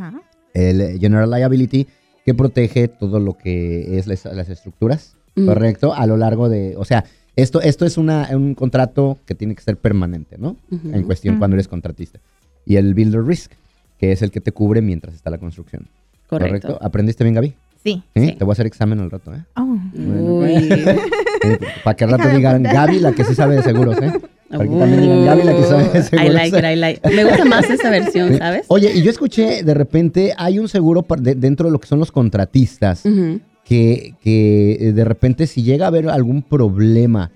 El 0.55 0.81
eh, 0.81 0.99
General 1.01 1.31
Liability, 1.31 1.87
que 2.25 2.35
protege 2.35 2.89
todo 2.89 3.19
lo 3.21 3.37
que 3.37 3.99
es 3.99 4.07
las, 4.07 4.25
las 4.27 4.49
estructuras, 4.49 5.17
Ujú. 5.37 5.47
¿correcto? 5.47 5.95
A 5.95 6.07
lo 6.07 6.17
largo 6.17 6.49
de, 6.49 6.75
o 6.77 6.85
sea, 6.85 7.05
esto, 7.37 7.61
esto 7.63 7.87
es 7.87 7.97
una, 7.97 8.29
un 8.33 8.55
contrato 8.55 9.19
que 9.27 9.35
tiene 9.35 9.55
que 9.55 9.63
ser 9.63 9.77
permanente, 9.77 10.37
¿no? 10.39 10.57
En 10.71 11.03
cuestión 11.05 11.39
cuando 11.39 11.57
eres 11.57 11.67
contratista. 11.67 12.21
Y 12.67 12.77
el 12.77 12.93
Builder 12.95 13.25
Risk, 13.25 13.53
que 13.99 14.13
es 14.13 14.21
el 14.23 14.31
que 14.31 14.41
te 14.41 14.53
cubre 14.53 14.83
mientras 14.83 15.15
está 15.15 15.31
la 15.31 15.39
construcción. 15.39 15.89
Correcto. 16.29 16.79
¿Aprendiste 16.83 17.25
bien, 17.25 17.35
Gaby? 17.35 17.55
Sí. 17.83 18.03
¿Sí? 18.15 18.27
Sí. 18.27 18.33
Te 18.39 18.45
voy 18.45 18.53
a 18.53 18.55
hacer 18.55 18.67
examen 18.67 19.01
al 19.01 19.11
rato, 19.11 19.35
¿eh? 19.35 19.43
Oh. 19.57 19.79
Bueno, 19.95 20.23
Uy. 20.23 20.69
Eh, 21.45 21.59
Para 21.83 21.97
que 21.97 22.05
al 22.05 22.11
rato 22.13 22.29
digan. 22.29 22.63
Gaby, 22.63 23.01
la 23.01 23.11
que 23.11 23.25
sí 23.25 23.35
sabe 23.35 23.57
de 23.57 23.63
seguros, 23.65 23.97
¿eh? 24.01 24.13
Para 24.59 24.71
que 24.71 24.77
también 24.77 25.01
digan, 25.03 25.25
Gaby, 25.25 25.43
la 25.45 25.57
que 25.57 25.63
sabe 25.65 25.85
de 26.01 26.25
I 26.27 26.29
like 26.31 26.59
it, 26.59 26.65
I 26.65 26.77
like. 26.77 27.09
Me 27.11 27.25
gusta 27.25 27.45
más 27.45 27.69
esa 27.71 27.91
versión, 27.91 28.37
¿sabes? 28.39 28.67
Oye, 28.69 28.93
y 28.95 29.03
yo 29.03 29.11
escuché, 29.11 29.63
de 29.63 29.75
repente, 29.75 30.33
hay 30.37 30.59
un 30.59 30.69
seguro 30.69 31.05
de- 31.19 31.35
dentro 31.35 31.67
de 31.67 31.73
lo 31.73 31.79
que 31.81 31.87
son 31.89 31.99
los 31.99 32.13
contratistas, 32.13 33.05
Ujú. 33.07 33.41
que, 33.65 34.15
que 34.23 34.77
eh, 34.81 34.93
de 34.93 35.05
repente 35.05 35.47
si 35.47 35.63
llega 35.63 35.87
a 35.87 35.89
haber 35.89 36.09
algún 36.09 36.43
problema 36.43 37.31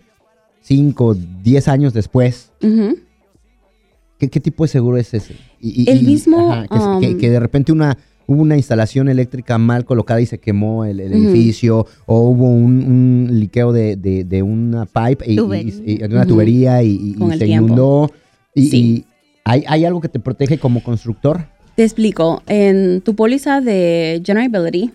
5, 0.63 1.17
10 1.43 1.69
años 1.69 1.93
después, 1.95 2.51
Ujú. 2.63 2.97
¿qué, 4.19 4.29
qué 4.29 4.41
tipo 4.41 4.65
de 4.65 4.69
seguro 4.69 4.97
es 4.97 5.15
ese? 5.15 5.35
Y- 5.61 5.85
y- 5.85 5.91
El 5.91 6.03
y- 6.03 6.07
mismo, 6.07 6.51
que, 6.71 6.79
se- 6.79 7.01
que- 7.09 7.15
um, 7.15 7.19
que 7.21 7.31
de 7.31 7.41
repente 7.41 7.73
una, 7.73 7.97
hubo 8.27 8.43
una 8.43 8.57
instalación 8.57 9.09
eléctrica 9.09 9.59
mal 9.59 9.85
colocada 9.85 10.21
y 10.21 10.27
se 10.27 10.39
quemó 10.39 10.85
el, 10.85 11.01
edificio, 11.01 11.87
o 12.07 12.21
hubo 12.31 12.49
un, 12.51 12.83
un 13.31 13.41
liqueo 13.41 13.73
de, 13.73 13.97
de- 13.97 14.25
de 14.25 14.43
una 14.43 14.87
pipe, 14.87 15.25
y, 15.31 15.39
una 16.03 16.27
tubería 16.27 16.83
y, 16.83 17.15
y- 17.19 17.39
se 17.39 17.47
inundó. 17.47 18.11
Y, 18.55 18.67
Sí. 18.69 18.77
y 18.77 19.05
¿hay, 19.45 19.65
¿hay 19.69 19.85
algo 19.85 20.01
que 20.01 20.09
te 20.09 20.19
protege 20.19 20.59
como 20.59 20.83
constructor? 20.83 21.47
Te 21.77 21.85
explico. 21.85 22.43
En 22.47 23.03
tu 23.03 23.15
póliza 23.15 23.61
de 23.61 24.23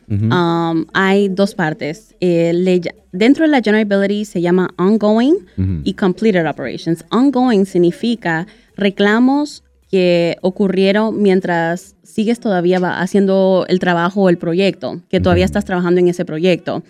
Ujú. 0.09 0.25
um, 0.33 0.85
hay 0.93 1.29
dos 1.29 1.53
partes. 1.53 2.15
Eh, 2.19 2.53
le 2.55 2.81
dentro 3.11 3.45
de 3.45 3.51
la 3.51 3.61
General 3.61 3.87
Liability 3.87 4.25
se 4.25 4.41
llama 4.41 4.73
ongoing 4.79 5.35
y 5.83 5.93
completed 5.93 6.47
operations. 6.49 7.05
Ongoing 7.11 7.65
significa 7.67 8.47
reclamos 8.75 9.63
que 9.91 10.37
ocurrieron 10.41 11.21
mientras 11.21 11.97
sigues 12.03 12.39
todavía 12.39 12.79
haciendo 13.01 13.65
el 13.67 13.79
trabajo 13.79 14.21
o 14.21 14.29
el 14.29 14.37
proyecto, 14.37 15.01
que 15.09 15.19
todavía 15.19 15.43
estás 15.43 15.65
trabajando 15.65 15.99
en 15.99 16.07
ese 16.07 16.23
proyecto. 16.23 16.81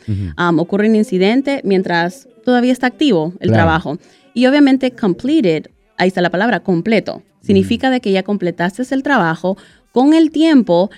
ocurre 0.58 0.88
un 0.88 0.96
incidente 0.96 1.62
mientras 1.64 2.28
todavía 2.46 2.72
está 2.72 2.88
activo 2.88 3.34
el 3.40 3.52
trabajo. 3.52 3.98
Y 4.36 4.46
obviamente 4.46 4.92
completed, 4.92 5.68
ahí 5.98 6.08
está 6.08 6.22
la 6.22 6.30
palabra, 6.30 6.62
completo. 6.62 7.24
Significa 7.42 7.90
de 7.90 8.02
que 8.02 8.12
ya 8.12 8.22
completaste 8.22 8.84
el 8.92 9.02
trabajo. 9.02 9.58
Con 9.92 10.14
el 10.14 10.30
tiempo, 10.30 10.92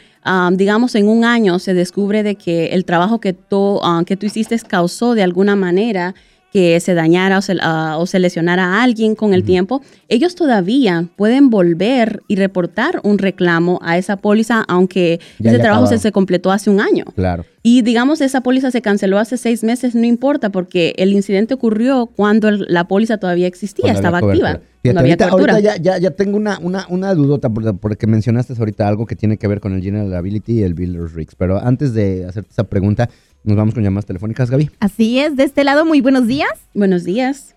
digamos 0.52 0.96
en 0.96 1.08
un 1.08 1.24
año, 1.24 1.58
se 1.58 1.74
descubre 1.74 2.22
de 2.22 2.36
que 2.36 2.68
el 2.68 2.84
trabajo 2.84 3.22
que 3.22 3.32
tú, 3.32 3.80
que 4.06 4.18
tú 4.18 4.26
hiciste 4.26 4.60
causó 4.60 5.16
de 5.16 5.24
alguna 5.24 5.56
manera 5.56 6.16
que 6.54 6.80
se 6.80 6.94
dañara 6.94 7.40
o 7.40 8.06
se, 8.06 8.20
lesionara 8.20 8.64
a 8.66 8.84
alguien 8.84 9.16
con 9.16 9.34
el 9.34 9.44
tiempo, 9.44 9.82
ellos 10.08 10.36
todavía 10.36 11.08
pueden 11.16 11.50
volver 11.50 12.22
y 12.28 12.36
reportar 12.36 13.02
un 13.04 13.18
reclamo 13.18 13.80
a 13.82 13.98
esa 13.98 14.18
póliza, 14.18 14.64
aunque 14.68 15.20
ese 15.40 15.58
trabajo 15.58 15.88
se, 15.88 15.98
se, 15.98 16.12
completó 16.12 16.52
hace 16.52 16.70
un 16.70 16.80
año. 16.80 17.06
Claro. 17.16 17.44
Y 17.64 17.82
digamos, 17.82 18.22
esa 18.22 18.42
póliza 18.42 18.70
se 18.70 18.84
canceló 18.84 19.18
hace 19.18 19.38
seis 19.38 19.64
meses, 19.64 19.96
no 19.96 20.06
importa, 20.06 20.52
porque 20.52 20.94
el 20.98 21.14
incidente 21.14 21.56
ocurrió 21.56 22.06
cuando 22.06 22.52
la 22.52 22.88
póliza 22.88 23.18
todavía 23.18 23.48
existía, 23.48 23.92
estaba 23.92 24.20
activa. 24.20 24.60
no 24.84 25.00
había 25.00 25.16
ahorita, 25.16 25.60
ya, 25.60 25.98
ya, 25.98 26.12
tengo 26.12 26.38
una, 26.38 26.60
una, 26.60 26.86
una 26.90 27.16
dudota, 27.16 27.50
porque 27.50 28.06
mencionaste 28.06 28.54
ahorita 28.60 28.88
algo 28.88 29.08
que 29.08 29.16
tiene 29.16 29.38
que 29.38 29.48
ver 29.48 29.60
con 29.60 29.74
el 29.74 29.82
General 29.82 30.14
Ability 30.14 30.60
y 30.60 30.64
el 30.64 30.76
Builder's 30.76 31.14
Rigs. 31.14 31.36
Pero 31.36 31.58
antes 31.58 31.94
de 31.94 32.26
hacerte 32.26 32.50
esa 32.52 32.66
pregunta, 32.66 33.10
nos 33.44 33.58
vamos 33.58 33.74
con 33.74 33.84
llamadas 33.84 34.06
telefónicas, 34.06 34.50
Gaby. 34.50 34.70
Así 34.80 35.20
es, 35.20 35.36
de 35.36 35.44
este 35.44 35.64
lado, 35.64 35.86
muy 35.86 36.02
buenos 36.02 36.28
días. 36.28 36.70
Buenos 36.74 37.04
días. 37.04 37.56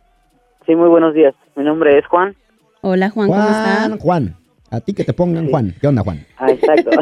Sí, 0.66 0.74
muy 0.74 0.88
buenos 0.88 1.14
días. 1.14 1.34
Mi 1.54 1.64
nombre 1.64 1.98
es 1.98 2.06
Juan. 2.06 2.34
Hola, 2.80 3.10
Juan, 3.10 3.28
¿cómo 3.28 3.40
estás? 3.40 3.98
Juan, 4.00 4.34
a 4.70 4.80
ti 4.80 4.94
que 4.94 5.04
te 5.04 5.12
pongan 5.12 5.48
Juan. 5.48 5.74
¿Qué 5.80 5.86
onda, 5.86 6.02
Juan? 6.02 6.26
Ah, 6.38 6.50
exacto. 6.50 6.90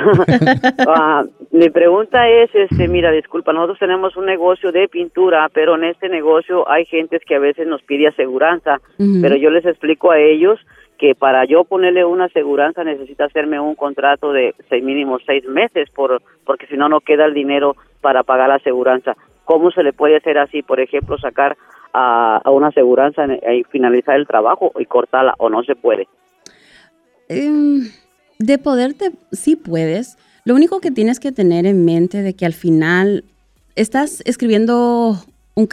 Ah, 0.87 1.25
mi 1.51 1.71
pregunta 1.71 2.29
es, 2.29 2.51
este, 2.55 2.89
mira, 2.89 3.11
disculpa, 3.11 3.53
nosotros 3.53 3.79
tenemos 3.79 4.17
un 4.17 4.27
negocio 4.27 4.71
de 4.71 4.89
pintura, 4.89 5.49
pero 5.53 5.77
en 5.77 5.85
este 5.85 6.09
negocio 6.09 6.69
hay 6.71 6.85
gentes 6.85 7.23
que 7.27 7.37
a 7.37 7.39
veces 7.39 7.67
nos 7.67 7.83
pide 7.83 8.09
aseguranza, 8.09 8.81
pero 8.99 9.37
yo 9.37 9.51
les 9.51 9.65
explico 9.65 10.11
a 10.11 10.19
ellos 10.19 10.59
que 10.99 11.15
para 11.15 11.45
yo 11.45 11.65
ponerle 11.65 12.05
una 12.05 12.27
aseguranza 12.27 12.85
necesita 12.85 13.25
hacerme 13.25 13.59
un 13.61 13.75
contrato 13.75 14.33
de 14.33 14.55
seis, 14.69 14.85
mínimo 14.85 15.19
seis 15.27 15.45
meses, 15.47 15.89
por, 15.91 16.23
porque 16.45 16.67
si 16.67 16.77
no, 16.77 16.89
no 16.89 17.01
queda 17.01 17.25
el 17.25 17.35
dinero 17.35 17.77
para 18.05 18.23
pagar 18.23 18.51
la 18.51 18.57
aseguranza. 18.57 19.17
¿Cómo 19.47 19.71
se 19.71 19.83
le 19.83 19.95
puede 19.95 20.19
hacer 20.19 20.37
así, 20.37 20.61
por 20.61 20.79
ejemplo, 20.79 21.17
sacar 21.17 21.57
a, 21.95 22.43
una 22.51 22.67
aseguranza 22.67 23.25
y 23.51 23.65
finalizar 23.65 24.17
el 24.17 24.27
trabajo 24.27 24.73
y 24.79 24.85
cortarla 24.85 25.35
o 25.39 25.49
no 25.49 25.63
se 25.63 25.75
puede? 25.75 26.07
Em, 27.31 27.89
de 28.39 28.59
poderte, 28.59 29.13
sí 29.33 29.57
puedes. 29.57 30.19
Lo 30.45 30.55
único 30.55 30.83
que 30.83 30.91
tienes 30.91 31.19
que 31.19 31.33
tener 31.33 31.65
en 31.65 31.87
mente 31.87 32.21
de 32.21 32.37
que 32.37 32.45
al 32.45 32.53
final 32.53 33.25
estás 33.75 34.23
escribiendo 34.27 35.15
un, 35.55 35.67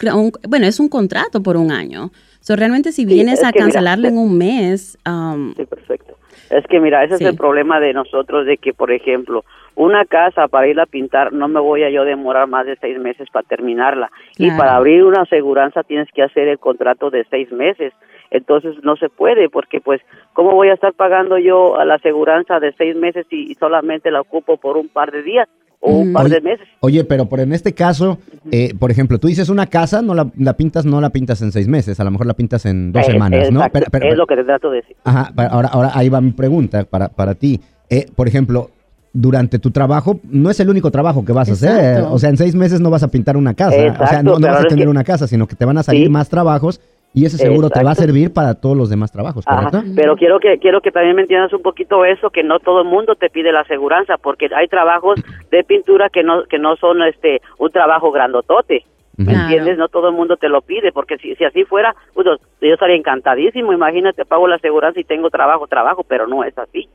bueno, 0.48 0.66
es 0.66 0.80
un 0.80 0.88
contrato 0.88 1.42
por 1.42 1.58
un 1.58 1.70
año. 1.70 2.12
So, 2.40 2.56
realmente 2.56 2.92
si 2.92 3.04
vienes 3.04 3.44
a 3.44 3.52
cancelarlo 3.52 4.08
en 4.08 4.16
un 4.16 4.38
mes... 4.38 4.96
Um, 5.06 5.52
sí, 5.54 5.66
perfecto. 5.66 6.16
Es 6.48 6.66
que 6.66 6.80
mira, 6.80 7.04
ese 7.04 7.16
es 7.16 7.20
el 7.20 7.36
problema 7.36 7.78
de 7.78 7.92
nosotros, 7.92 8.46
de 8.46 8.56
que, 8.56 8.72
por 8.72 8.90
ejemplo, 8.90 9.44
una 9.74 10.04
casa 10.04 10.48
para 10.48 10.68
irla 10.68 10.84
a 10.84 10.86
pintar, 10.86 11.32
no 11.32 11.48
me 11.48 11.60
voy 11.60 11.82
a 11.84 11.90
yo 11.90 12.04
demorar 12.04 12.46
más 12.48 12.66
de 12.66 12.76
seis 12.76 12.98
meses 12.98 13.28
para 13.32 13.46
terminarla. 13.46 14.10
Y 14.36 14.50
para 14.50 14.76
abrir 14.76 15.04
una 15.04 15.22
aseguranza 15.22 15.82
tienes 15.82 16.08
que 16.14 16.22
hacer 16.22 16.48
el 16.48 16.58
contrato 16.58 17.10
de 17.10 17.24
seis 17.30 17.50
meses. 17.52 17.92
Entonces 18.30 18.76
no 18.82 18.96
se 18.96 19.08
puede, 19.08 19.48
porque 19.48 19.80
pues, 19.80 20.00
¿cómo 20.32 20.52
voy 20.52 20.68
a 20.68 20.74
estar 20.74 20.94
pagando 20.94 21.38
yo 21.38 21.78
a 21.78 21.84
la 21.84 21.94
aseguranza 21.94 22.60
de 22.60 22.72
seis 22.72 22.96
meses 22.96 23.26
y 23.30 23.54
solamente 23.56 24.10
la 24.10 24.22
ocupo 24.22 24.56
por 24.56 24.76
un 24.76 24.88
par 24.88 25.10
de 25.10 25.22
días? 25.22 25.48
o 25.82 25.96
un 25.96 26.12
par 26.12 26.28
de 26.28 26.40
meses. 26.40 26.66
Oye, 26.80 27.04
pero 27.04 27.26
por 27.26 27.40
en 27.40 27.52
este 27.52 27.74
caso, 27.74 28.18
eh, 28.50 28.72
por 28.78 28.90
ejemplo, 28.90 29.18
tú 29.18 29.26
dices 29.26 29.48
una 29.48 29.66
casa, 29.66 30.00
no 30.00 30.14
la, 30.14 30.56
pintas, 30.56 30.86
no 30.86 31.00
la 31.00 31.10
pintas 31.10 31.42
en 31.42 31.50
seis 31.50 31.66
meses, 31.66 31.98
a 31.98 32.04
lo 32.04 32.12
mejor 32.12 32.26
la 32.26 32.34
pintas 32.34 32.64
en 32.66 32.92
dos 32.92 33.04
semanas, 33.04 33.50
¿no? 33.50 33.64
es 33.64 34.16
lo 34.16 34.26
que 34.26 34.36
te 34.36 34.44
trato 34.44 34.70
de 34.70 34.76
decir. 34.76 34.96
Ajá, 35.02 35.32
ahora, 35.50 35.68
ahora 35.72 35.90
ahí 35.92 36.08
va 36.08 36.20
mi 36.20 36.30
pregunta 36.30 36.84
para, 36.84 37.08
para 37.08 37.34
ti. 37.34 37.60
Eh, 37.90 38.06
por 38.14 38.28
ejemplo, 38.28 38.70
durante 39.12 39.58
tu 39.58 39.70
trabajo, 39.70 40.20
no 40.24 40.50
es 40.50 40.58
el 40.60 40.70
único 40.70 40.90
trabajo 40.90 41.24
que 41.24 41.32
vas 41.32 41.48
a 41.48 41.52
hacer. 41.52 42.04
O 42.10 42.18
sea, 42.18 42.30
en 42.30 42.36
seis 42.36 42.54
meses 42.54 42.80
no 42.80 42.90
vas 42.90 43.02
a 43.02 43.08
pintar 43.08 43.36
una 43.36 43.54
casa. 43.54 43.76
o 44.00 44.06
sea, 44.06 44.22
no, 44.22 44.38
vas 44.38 44.64
a 44.64 44.68
tener 44.68 44.88
una 44.88 45.04
casa, 45.04 45.26
sino 45.26 45.46
que 45.46 45.56
te 45.56 45.64
van 45.64 45.78
a 45.78 45.82
salir 45.82 46.08
más 46.10 46.28
trabajos 46.28 46.80
y 47.14 47.26
ese 47.26 47.36
seguro 47.36 47.68
te 47.68 47.84
va 47.84 47.90
a 47.90 47.94
servir 47.94 48.32
para 48.32 48.54
todos 48.54 48.76
los 48.76 48.88
demás 48.88 49.12
trabajos, 49.12 49.44
¿correcto? 49.44 49.82
pero 49.94 50.16
quiero 50.16 50.40
que 50.40 50.58
quiero 50.58 50.80
que 50.80 50.90
también 50.90 51.14
me 51.14 51.22
entiendas 51.22 51.52
un 51.52 51.60
poquito 51.60 52.04
eso, 52.06 52.30
que 52.30 52.42
no 52.42 52.58
todo 52.58 52.80
el 52.80 52.88
mundo 52.88 53.14
te 53.16 53.28
pide 53.28 53.52
la 53.52 53.60
aseguranza, 53.60 54.16
porque 54.16 54.48
hay 54.54 54.66
trabajos 54.68 55.20
de 55.50 55.62
pintura 55.64 56.08
que 56.08 56.22
no 56.22 56.44
que 56.44 56.58
no 56.58 56.76
son 56.76 57.02
este 57.02 57.42
un 57.58 57.70
trabajo 57.70 58.10
grandotote. 58.10 58.84
¿Me 59.14 59.34
entiendes? 59.34 59.76
No 59.76 59.88
todo 59.88 60.08
el 60.08 60.14
mundo 60.14 60.38
te 60.38 60.48
lo 60.48 60.62
pide, 60.62 60.90
porque 60.90 61.18
si, 61.18 61.34
si 61.34 61.44
así 61.44 61.64
fuera, 61.64 61.94
pues, 62.14 62.26
yo 62.26 62.72
estaría 62.72 62.96
encantadísimo. 62.96 63.72
Imagínate, 63.74 64.24
pago 64.24 64.48
la 64.48 64.56
aseguranza 64.56 64.98
y 64.98 65.04
tengo 65.04 65.28
trabajo, 65.28 65.66
trabajo, 65.66 66.02
pero 66.02 66.26
no 66.26 66.42
es 66.42 66.56
así. 66.56 66.88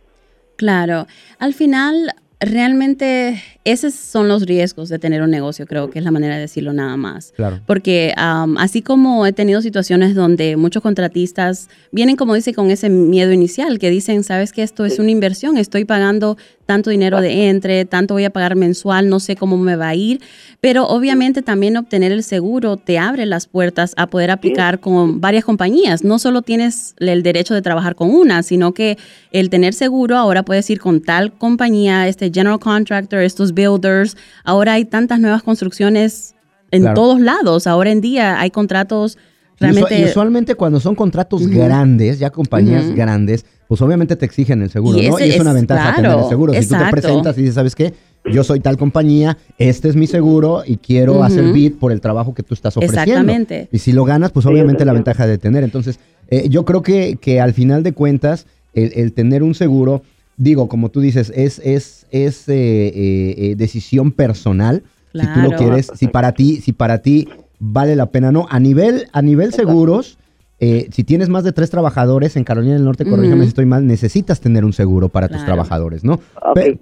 Claro, 0.58 1.08
al 1.38 1.54
final 1.54 2.14
realmente 2.40 3.42
esos 3.64 3.94
son 3.94 4.28
los 4.28 4.46
riesgos 4.46 4.90
de 4.90 5.00
tener 5.00 5.22
un 5.22 5.32
negocio, 5.32 5.66
creo 5.66 5.90
que 5.90 6.00
es 6.00 6.06
la 6.06 6.12
manera 6.12 6.36
de 6.36 6.42
decirlo 6.42 6.72
nada 6.72 6.96
más. 6.96 7.34
Claro. 7.36 7.60
Porque 7.66 8.14
así 8.16 8.82
como 8.82 9.26
he 9.26 9.34
tenido 9.34 9.62
situaciones 9.62 10.16
donde 10.16 10.56
muchos 10.56 10.82
contratistas 10.82 11.68
vienen, 11.92 12.16
como 12.16 12.34
dice, 12.36 12.54
con 12.54 12.72
ese 12.72 12.90
miedo 12.90 13.32
inicial, 13.32 13.80
que 13.80 13.90
dicen, 13.90 14.24
sabes 14.24 14.54
que 14.54 14.64
esto 14.64 14.86
es 14.86 15.00
una 15.00 15.12
inversión, 15.12 15.58
estoy 15.58 15.84
pagando 15.84 16.38
tanto 16.66 16.90
dinero 16.90 17.22
de 17.22 17.50
entre, 17.50 17.86
tanto 17.86 18.14
voy 18.14 18.26
a 18.26 18.30
pagar 18.30 18.56
mensual, 18.56 19.10
no 19.10 19.20
sé 19.20 19.36
cómo 19.36 19.58
me 19.58 19.76
va 19.76 19.90
a 19.90 19.96
ir, 19.96 20.22
pero 20.60 20.86
obviamente 20.88 21.42
también 21.42 21.78
obtener 21.78 22.12
el 22.12 22.24
seguro 22.24 22.78
te 22.78 23.00
abre 23.00 23.26
las 23.26 23.48
puertas 23.48 23.94
a 23.96 24.08
poder 24.08 24.32
aplicar 24.32 24.80
con 24.80 25.22
varias 25.22 25.46
compañías. 25.46 26.04
No 26.04 26.20
solo 26.20 26.42
tienes 26.42 26.94
el 27.00 27.24
derecho 27.24 27.54
de 27.54 27.62
trabajar 27.62 27.96
con 27.96 28.10
una, 28.10 28.44
sino 28.44 28.74
que 28.74 28.98
el 29.32 29.50
tener 29.50 29.74
seguro 29.74 30.18
ahora 30.18 30.44
puedes 30.44 30.70
ir 30.70 30.80
con 30.80 31.02
tal 31.02 31.34
compañía, 31.34 32.08
este 32.08 32.27
general 32.34 32.60
contractor, 32.60 33.20
estos 33.20 33.54
builders. 33.54 34.18
Ahora 34.44 34.74
hay 34.74 34.86
tantas 34.86 35.20
nuevas 35.20 35.44
construcciones 35.44 36.36
en 36.72 36.94
todos 36.94 37.20
lados. 37.20 37.68
Ahora 37.68 37.92
en 37.92 38.02
día 38.02 38.40
hay 38.40 38.52
contratos 38.52 39.18
Realmente, 39.60 40.00
y 40.00 40.06
usualmente 40.06 40.56
cuando 40.56 40.80
son 40.80 40.94
contratos 40.94 41.48
grandes, 41.48 42.20
ya 42.20 42.30
compañías 42.30 42.94
grandes, 42.94 43.44
pues 43.68 43.82
obviamente 43.82 44.16
te 44.16 44.26
exigen 44.26 44.62
el 44.62 44.70
seguro, 44.70 44.98
¿no? 44.98 45.20
Y 45.20 45.24
es, 45.32 45.40
una 45.40 45.54
ventaja 45.54 45.96
tener 45.96 46.12
el 46.12 46.26
seguro. 46.26 46.54
Si 46.54 46.68
tú 46.68 46.76
te 46.78 46.92
presentas 46.92 47.38
y 47.38 47.42
dices, 47.42 47.56
¿sabes 47.56 47.76
qué? 47.76 47.94
Yo 48.32 48.44
soy 48.44 48.60
tal 48.60 48.78
compañía, 48.78 49.38
este 49.58 49.90
es 49.90 49.96
mi 49.96 50.06
seguro 50.06 50.64
y 50.66 50.78
quiero 50.78 51.24
hacer 51.24 51.52
bid 51.54 51.76
por 51.76 51.92
el 51.92 52.02
trabajo 52.02 52.34
que 52.34 52.44
tú 52.44 52.54
estás 52.54 52.78
ofreciendo. 52.78 53.02
Exactamente. 53.04 53.70
Y 53.72 53.80
si 53.80 53.94
lo 53.94 54.06
ganas, 54.06 54.32
pues 54.32 54.46
obviamente 54.46 54.86
la 54.86 54.94
ventaja 54.94 55.26
de 55.26 55.38
tener. 55.38 55.64
Entonces, 55.64 56.00
eh, 56.30 56.50
yo 56.50 56.66
creo 56.66 56.82
que, 56.82 57.18
que 57.20 57.42
al 57.42 57.54
final 57.54 57.84
de 57.84 57.94
cuentas, 57.94 58.46
el, 58.74 59.14
tener 59.14 59.42
un 59.44 59.56
seguro, 59.56 60.04
digo, 60.38 60.70
como 60.70 60.90
tú 60.90 61.02
dices, 61.02 61.32
es, 61.36 61.60
es, 61.60 62.08
es 62.12 62.48
eh, 62.48 62.54
eh, 62.56 63.56
decisión 63.58 64.12
personal. 64.12 64.84
Si 65.14 65.26
tú 65.34 65.40
lo 65.42 65.58
quieres, 65.58 65.92
si 65.96 66.08
para 66.08 66.34
ti, 66.34 66.58
si 66.58 66.74
para 66.74 67.02
ti 67.02 67.28
vale 67.60 67.96
la 67.96 68.08
pena, 68.08 68.32
¿no? 68.32 68.46
A 68.50 68.60
nivel, 68.60 69.08
a 69.14 69.24
nivel 69.24 69.52
seguros, 69.52 70.20
eh, 70.60 70.88
si 70.92 71.04
tienes 71.04 71.30
más 71.30 71.44
de 71.44 71.54
tres 71.54 71.72
trabajadores 71.72 72.36
en 72.36 72.44
Carolina 72.44 72.74
del 72.76 72.84
Norte, 72.84 73.04
corrígeme 73.04 73.44
si 73.44 73.50
estoy 73.50 73.66
mal, 73.66 73.88
necesitas 73.88 74.40
tener 74.42 74.64
un 74.64 74.74
seguro 74.74 75.10
para 75.10 75.28
tus 75.28 75.44
trabajadores, 75.44 76.04
¿no? 76.04 76.20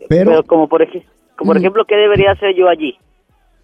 pero, 0.10 0.44
como 0.44 0.68
por, 0.68 0.86
como 1.36 1.50
por 1.50 1.58
ejemplo, 1.58 1.86
¿qué 1.86 1.96
debería 1.96 2.32
hacer 2.32 2.56
yo 2.56 2.68
allí? 2.68 2.98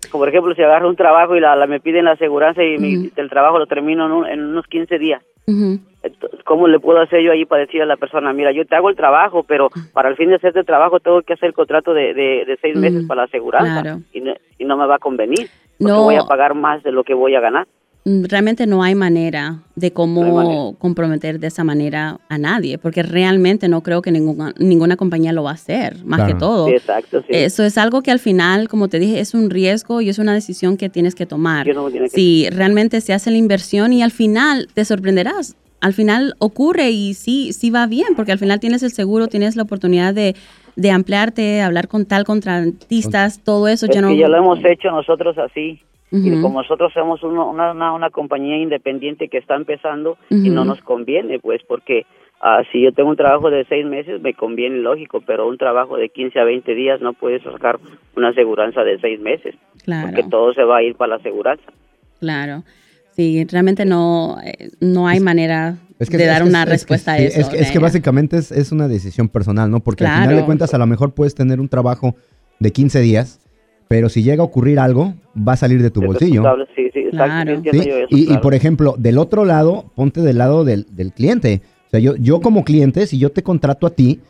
Como 0.09 0.23
por 0.23 0.29
ejemplo, 0.29 0.55
si 0.55 0.61
agarro 0.61 0.89
un 0.89 0.95
trabajo 0.95 1.35
y 1.35 1.39
la, 1.39 1.65
me 1.67 1.79
piden 1.79 2.05
la 2.05 2.11
aseguranza 2.11 2.63
y 2.63 3.11
el 3.15 3.29
trabajo 3.29 3.59
lo 3.59 3.67
termino 3.67 4.25
en, 4.27 4.41
unos 4.41 4.65
15 4.67 4.99
días. 4.99 5.21
¿Cómo 6.45 6.67
le 6.67 6.79
puedo 6.79 6.99
hacer 6.99 7.21
yo 7.21 7.31
allí 7.31 7.45
para 7.45 7.61
decir 7.61 7.81
a 7.81 7.85
la 7.85 7.97
persona, 7.97 8.33
mira, 8.33 8.51
yo 8.51 8.65
te 8.65 8.75
hago 8.75 8.89
el 8.89 8.95
trabajo, 8.95 9.43
pero 9.43 9.69
para 9.93 10.09
el 10.09 10.15
fin 10.15 10.29
de 10.29 10.35
hacer 10.35 10.57
el 10.57 10.65
trabajo 10.65 10.99
tengo 10.99 11.21
que 11.21 11.33
hacer 11.33 11.47
el 11.47 11.53
contrato 11.53 11.93
de, 11.93 12.13
de, 12.13 12.57
seis 12.61 12.75
meses 12.75 13.05
para 13.05 13.21
la 13.21 13.25
aseguranza 13.25 13.99
y, 14.13 14.23
y 14.57 14.65
no 14.65 14.77
me 14.77 14.87
va 14.87 14.95
a 14.95 14.99
convenir? 14.99 15.49
no 15.79 16.03
voy 16.03 16.15
a 16.15 16.23
pagar 16.23 16.53
más 16.55 16.83
de 16.83 16.91
lo 16.91 17.03
que 17.03 17.13
voy 17.13 17.35
a 17.35 17.39
ganar. 17.39 17.67
Mm, 18.03 18.23
realmente 18.23 18.65
no 18.65 18.81
hay 18.81 18.95
manera 18.95 19.59
de 19.75 19.91
cómo 19.91 20.75
comprometer 20.79 21.39
de 21.39 21.47
esa 21.47 21.63
manera 21.63 22.19
a 22.29 22.37
nadie, 22.39 22.79
porque 22.79 23.03
realmente 23.03 23.67
no 23.67 23.81
creo 23.83 24.01
que 24.01 24.11
ninguna, 24.11 24.53
ninguna 24.57 24.97
compañía 24.97 25.31
lo 25.33 25.43
va 25.43 25.51
a 25.51 25.53
hacer, 25.53 26.03
más 26.03 26.27
que 26.27 26.33
todo. 26.33 26.67
exacto, 26.67 27.23
Eso 27.27 27.63
es 27.63 27.77
algo 27.77 28.01
que 28.01 28.09
al 28.09 28.17
final, 28.17 28.67
como 28.69 28.87
te 28.87 28.97
dije, 28.97 29.19
es 29.19 29.35
un 29.35 29.51
riesgo 29.51 30.01
y 30.01 30.09
es 30.09 30.17
una 30.17 30.33
decisión 30.33 30.77
que 30.77 30.89
tienes 30.89 31.13
que 31.13 31.27
tomar. 31.27 31.67
Si 32.09 32.49
realmente 32.49 33.01
se 33.01 33.13
hace 33.13 33.29
la 33.29 33.37
inversión 33.37 33.93
y 33.93 34.01
al 34.01 34.11
final 34.11 34.67
te 34.73 34.83
sorprenderás. 34.83 35.55
Al 35.79 35.93
final 35.93 36.35
ocurre 36.39 36.91
y 36.91 37.13
sí, 37.13 37.53
sí 37.53 37.69
va 37.69 37.85
bien, 37.87 38.09
porque 38.15 38.31
al 38.31 38.39
final 38.39 38.59
tienes 38.59 38.83
el 38.83 38.91
seguro, 38.91 39.27
tienes 39.27 39.55
la 39.55 39.63
oportunidad 39.63 40.13
de, 40.13 40.35
de 40.75 40.91
ampliarte, 40.91 41.61
hablar 41.61 41.87
con 41.87 42.05
tal 42.05 42.23
contratistas, 42.23 43.43
todo 43.43 43.67
eso 43.67 43.87
ya 43.87 44.01
no... 44.01 44.11
ya 44.13 44.27
lo 44.27 44.37
hemos 44.37 44.63
hecho 44.63 44.89
nosotros 44.91 45.37
así. 45.37 45.79
Y 46.11 46.41
como 46.41 46.61
nosotros 46.61 46.91
somos 46.93 47.23
una, 47.23 47.71
una, 47.73 47.93
una, 47.93 48.09
compañía 48.09 48.57
independiente 48.57 49.29
que 49.29 49.37
está 49.37 49.55
empezando 49.55 50.17
y 50.29 50.49
no 50.49 50.65
nos 50.65 50.81
conviene, 50.81 51.39
pues, 51.39 51.61
porque 51.67 52.05
Ah, 52.43 52.63
si 52.71 52.81
yo 52.81 52.91
tengo 52.91 53.11
un 53.11 53.15
trabajo 53.15 53.51
de 53.51 53.63
seis 53.69 53.85
meses, 53.85 54.19
me 54.19 54.33
conviene, 54.33 54.77
lógico, 54.77 55.21
pero 55.21 55.47
un 55.47 55.59
trabajo 55.59 55.95
de 55.95 56.09
15 56.09 56.39
a 56.39 56.43
20 56.43 56.73
días 56.73 56.99
no 56.99 57.13
puedes 57.13 57.43
sacar 57.43 57.79
una 58.17 58.29
aseguranza 58.29 58.81
de 58.83 58.99
seis 58.99 59.19
meses. 59.19 59.53
Claro. 59.83 60.07
Porque 60.07 60.23
todo 60.27 60.51
se 60.55 60.63
va 60.63 60.77
a 60.77 60.81
ir 60.81 60.95
para 60.95 61.09
la 61.09 61.15
aseguranza. 61.17 61.71
Claro. 62.19 62.63
Sí, 63.11 63.45
realmente 63.47 63.85
no, 63.85 64.37
eh, 64.43 64.69
no 64.79 65.07
hay 65.07 65.19
manera 65.19 65.75
Es 65.99 66.09
que- 66.09 66.17
de 66.17 66.23
es 66.23 66.29
dar 66.29 66.41
que- 66.41 66.49
una 66.49 66.63
es 66.63 66.69
respuesta 66.69 67.11
a 67.11 67.17
eso. 67.19 67.39
Es 67.41 67.47
que, 67.49 67.57
es 67.59 67.67
que 67.67 67.77
de- 67.77 67.83
básicamente 67.83 68.37
es, 68.37 68.51
es 68.51 68.71
una 68.71 68.87
decisión 68.87 69.29
personal, 69.29 69.69
¿no? 69.69 69.79
Porque 69.81 70.03
al 70.03 70.23
final 70.23 70.35
de 70.35 70.43
cuentas 70.43 70.73
a 70.73 70.79
lo 70.79 70.87
mejor 70.87 71.13
puedes 71.13 71.35
tener 71.35 71.59
un 71.59 71.69
trabajo 71.69 72.15
de 72.59 72.71
15 72.71 73.01
días, 73.01 73.39
pero 73.91 74.07
si 74.07 74.23
llega 74.23 74.41
a 74.41 74.45
ocurrir 74.45 74.79
algo, 74.79 75.15
va 75.37 75.51
a 75.51 75.57
salir 75.57 75.81
de 75.81 75.91
tu 75.91 75.99
Es 75.99 76.07
bolsillo. 76.07 76.43
Sí, 76.77 76.83
sí, 76.93 77.03
Claro. 77.11 77.51
sí 77.51 77.55
entiendo 77.57 77.83
¿sí? 77.83 77.89
yo 77.89 77.97
eso, 77.97 78.07
Y, 78.09 78.37
por 78.37 78.53
ejemplo, 78.53 78.95
del 78.97 79.17
otro 79.17 79.43
lado, 79.43 79.83
ponte 79.95 80.21
del 80.21 80.37
lado 80.37 80.63
del, 80.63 80.87
del 80.91 81.11
cliente. 81.11 81.61
O 81.87 81.89
sea, 81.89 81.99
yo, 81.99 82.15
yo 82.15 82.39
como 82.39 82.63
cliente, 82.63 83.05
si 83.05 83.17
yo 83.17 83.33
te 83.33 83.43
contrato 83.43 83.85
a 83.85 83.89
ti, 83.89 84.21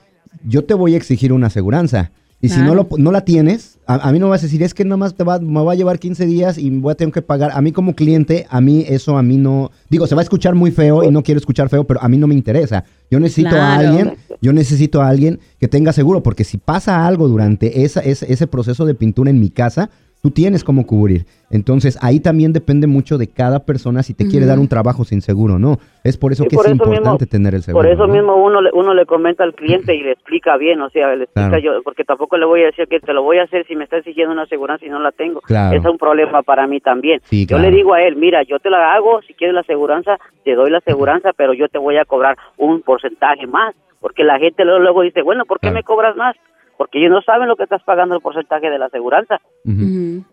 yo 0.44 0.64
te 0.64 0.74
voy 0.74 0.96
a 0.96 0.98
exigir 0.98 1.32
una 1.32 1.46
aseguranza. 1.46 2.10
Y 2.44 2.50
si 2.50 2.60
no, 2.60 2.74
lo, 2.74 2.88
no 2.98 3.12
la 3.12 3.22
tienes, 3.22 3.78
a, 3.86 4.10
a 4.10 4.12
mí 4.12 4.18
no 4.18 4.30
vas 4.30 4.42
a 4.42 4.48
decir, 4.48 4.64
es 4.64 4.74
que 4.74 4.84
nada 4.84 4.98
más 4.98 5.14
te 5.14 5.24
va, 5.24 5.38
me 5.38 5.64
va 5.64 5.74
a 5.74 5.76
llevar 5.76 6.00
15 6.00 6.26
días 6.26 6.58
y 6.58 6.72
voy 6.72 6.94
a 6.94 6.96
tener 6.96 7.14
que 7.14 7.22
pagar. 7.22 7.52
A 7.54 7.62
mí 7.62 7.72
como 7.72 7.94
cliente, 7.94 8.48
a 8.50 8.62
mí 8.62 8.84
eso 8.88 9.16
a 9.16 9.22
mí 9.22 9.38
no... 9.38 9.70
Digo, 9.92 10.08
se 10.08 10.16
va 10.16 10.22
a 10.22 10.24
escuchar 10.24 10.56
muy 10.56 10.72
feo 10.72 11.04
y 11.04 11.12
no 11.12 11.22
quiero 11.22 11.38
escuchar 11.38 11.70
feo, 11.70 11.84
pero 11.84 12.02
a 12.02 12.10
mí 12.10 12.18
no 12.18 12.26
me 12.26 12.34
interesa. 12.34 12.84
Yo 13.12 13.20
necesito 13.20 13.56
a 13.58 13.76
alguien, 13.76 14.14
yo 14.42 14.54
necesito 14.54 15.02
a 15.02 15.08
alguien 15.08 15.40
que 15.60 15.68
tenga 15.68 15.94
seguro, 15.94 16.24
porque 16.24 16.44
si 16.44 16.58
pasa 16.58 17.06
algo 17.06 17.28
durante 17.28 17.84
esa, 17.84 18.02
ese, 18.02 18.32
ese 18.32 18.48
proceso 18.48 18.86
de 18.86 18.96
pintura 18.96 19.30
en 19.30 19.40
mi 19.40 19.52
casa, 19.52 19.90
tú 20.22 20.30
tienes 20.32 20.64
cómo 20.64 20.86
cubrir. 20.86 21.26
Entonces, 21.50 21.98
ahí 22.02 22.20
también 22.20 22.54
depende 22.54 22.88
mucho 22.88 23.18
de 23.18 23.28
cada 23.28 23.60
persona 23.66 24.04
si 24.04 24.14
te 24.14 24.28
quiere 24.28 24.46
dar 24.46 24.60
un 24.60 24.68
trabajo 24.68 25.04
sin 25.04 25.22
seguro 25.22 25.60
no. 25.60 25.78
Es 26.04 26.18
por 26.18 26.32
eso 26.32 26.44
Sí, 26.44 26.50
que 26.50 26.56
por 26.56 26.66
es 26.66 26.72
eso 26.74 26.84
importante 26.84 27.26
mismo- 27.26 27.32
tener 27.32 27.56
el 27.56 27.62
seguro. 27.64 27.84
Por 27.84 27.92
eso 27.92 28.08
¿no? 28.08 28.14
mismo 28.14 28.36
uno 28.36 28.62
le, 28.62 28.70
uno 28.74 28.94
le 28.94 29.06
comenta 29.06 29.44
al 29.44 29.54
cliente 29.56 29.96
y 29.96 30.02
le 30.04 30.12
explica 30.14 30.56
bien, 30.58 30.80
o 30.82 30.90
sea, 30.90 31.16
le 31.16 31.24
explica 31.26 31.50
Claro. 31.50 31.64
yo, 31.64 31.84
porque 31.84 32.04
tampoco 32.04 32.38
le 32.38 32.46
voy 32.46 32.62
a 32.62 32.66
decir 32.68 32.88
que 32.88 33.00
te 33.00 33.14
lo 33.14 33.24
voy 33.24 33.40
a 33.40 33.44
hacer 33.44 33.66
si 33.68 33.76
me 33.76 33.84
está 33.84 33.98
exigiendo 33.98 34.32
una 34.32 34.44
aseguranza 34.44 34.86
y 34.86 34.90
no 34.90 35.00
la 35.00 35.12
tengo. 35.12 35.42
Claro. 35.42 35.78
Es 35.78 35.84
un 35.86 35.98
problema 35.98 36.44
para 36.44 36.68
mí 36.68 36.80
también. 36.80 37.20
Sí, 37.26 37.46
yo 37.46 37.58
le 37.58 37.72
digo 37.72 37.94
a 37.94 38.02
él, 38.04 38.16
mira, 38.16 38.44
yo 38.44 38.60
te 38.60 38.70
la 38.70 38.94
hago, 38.94 39.22
si 39.28 39.34
quieres 39.34 39.54
la 39.56 39.62
aseguranza, 39.62 40.18
te 40.46 40.56
doy 40.56 40.70
la 40.72 40.78
aseguranza, 40.78 41.32
pero 41.36 41.54
yo 41.54 41.68
te 41.68 41.78
voy 41.80 41.98
a 41.98 42.06
cobrar 42.06 42.38
un 42.58 42.82
porcentaje 42.82 43.48
más, 43.48 43.76
porque 44.00 44.24
la 44.24 44.40
gente 44.40 44.64
luego, 44.66 44.80
luego 44.80 45.02
dice, 45.02 45.22
bueno, 45.22 45.46
¿por 45.46 45.60
qué 45.60 45.72
me 45.72 45.84
cobras 45.84 46.16
más? 46.16 46.36
Porque 46.82 46.98
ellos 46.98 47.12
no 47.12 47.22
saben 47.22 47.48
lo 47.48 47.56
que 47.56 47.62
estás 47.62 47.84
pagando 47.86 48.16
el 48.16 48.22
porcentaje 48.22 48.68
de 48.68 48.80
la 48.80 48.88
aseguranza. 48.88 49.36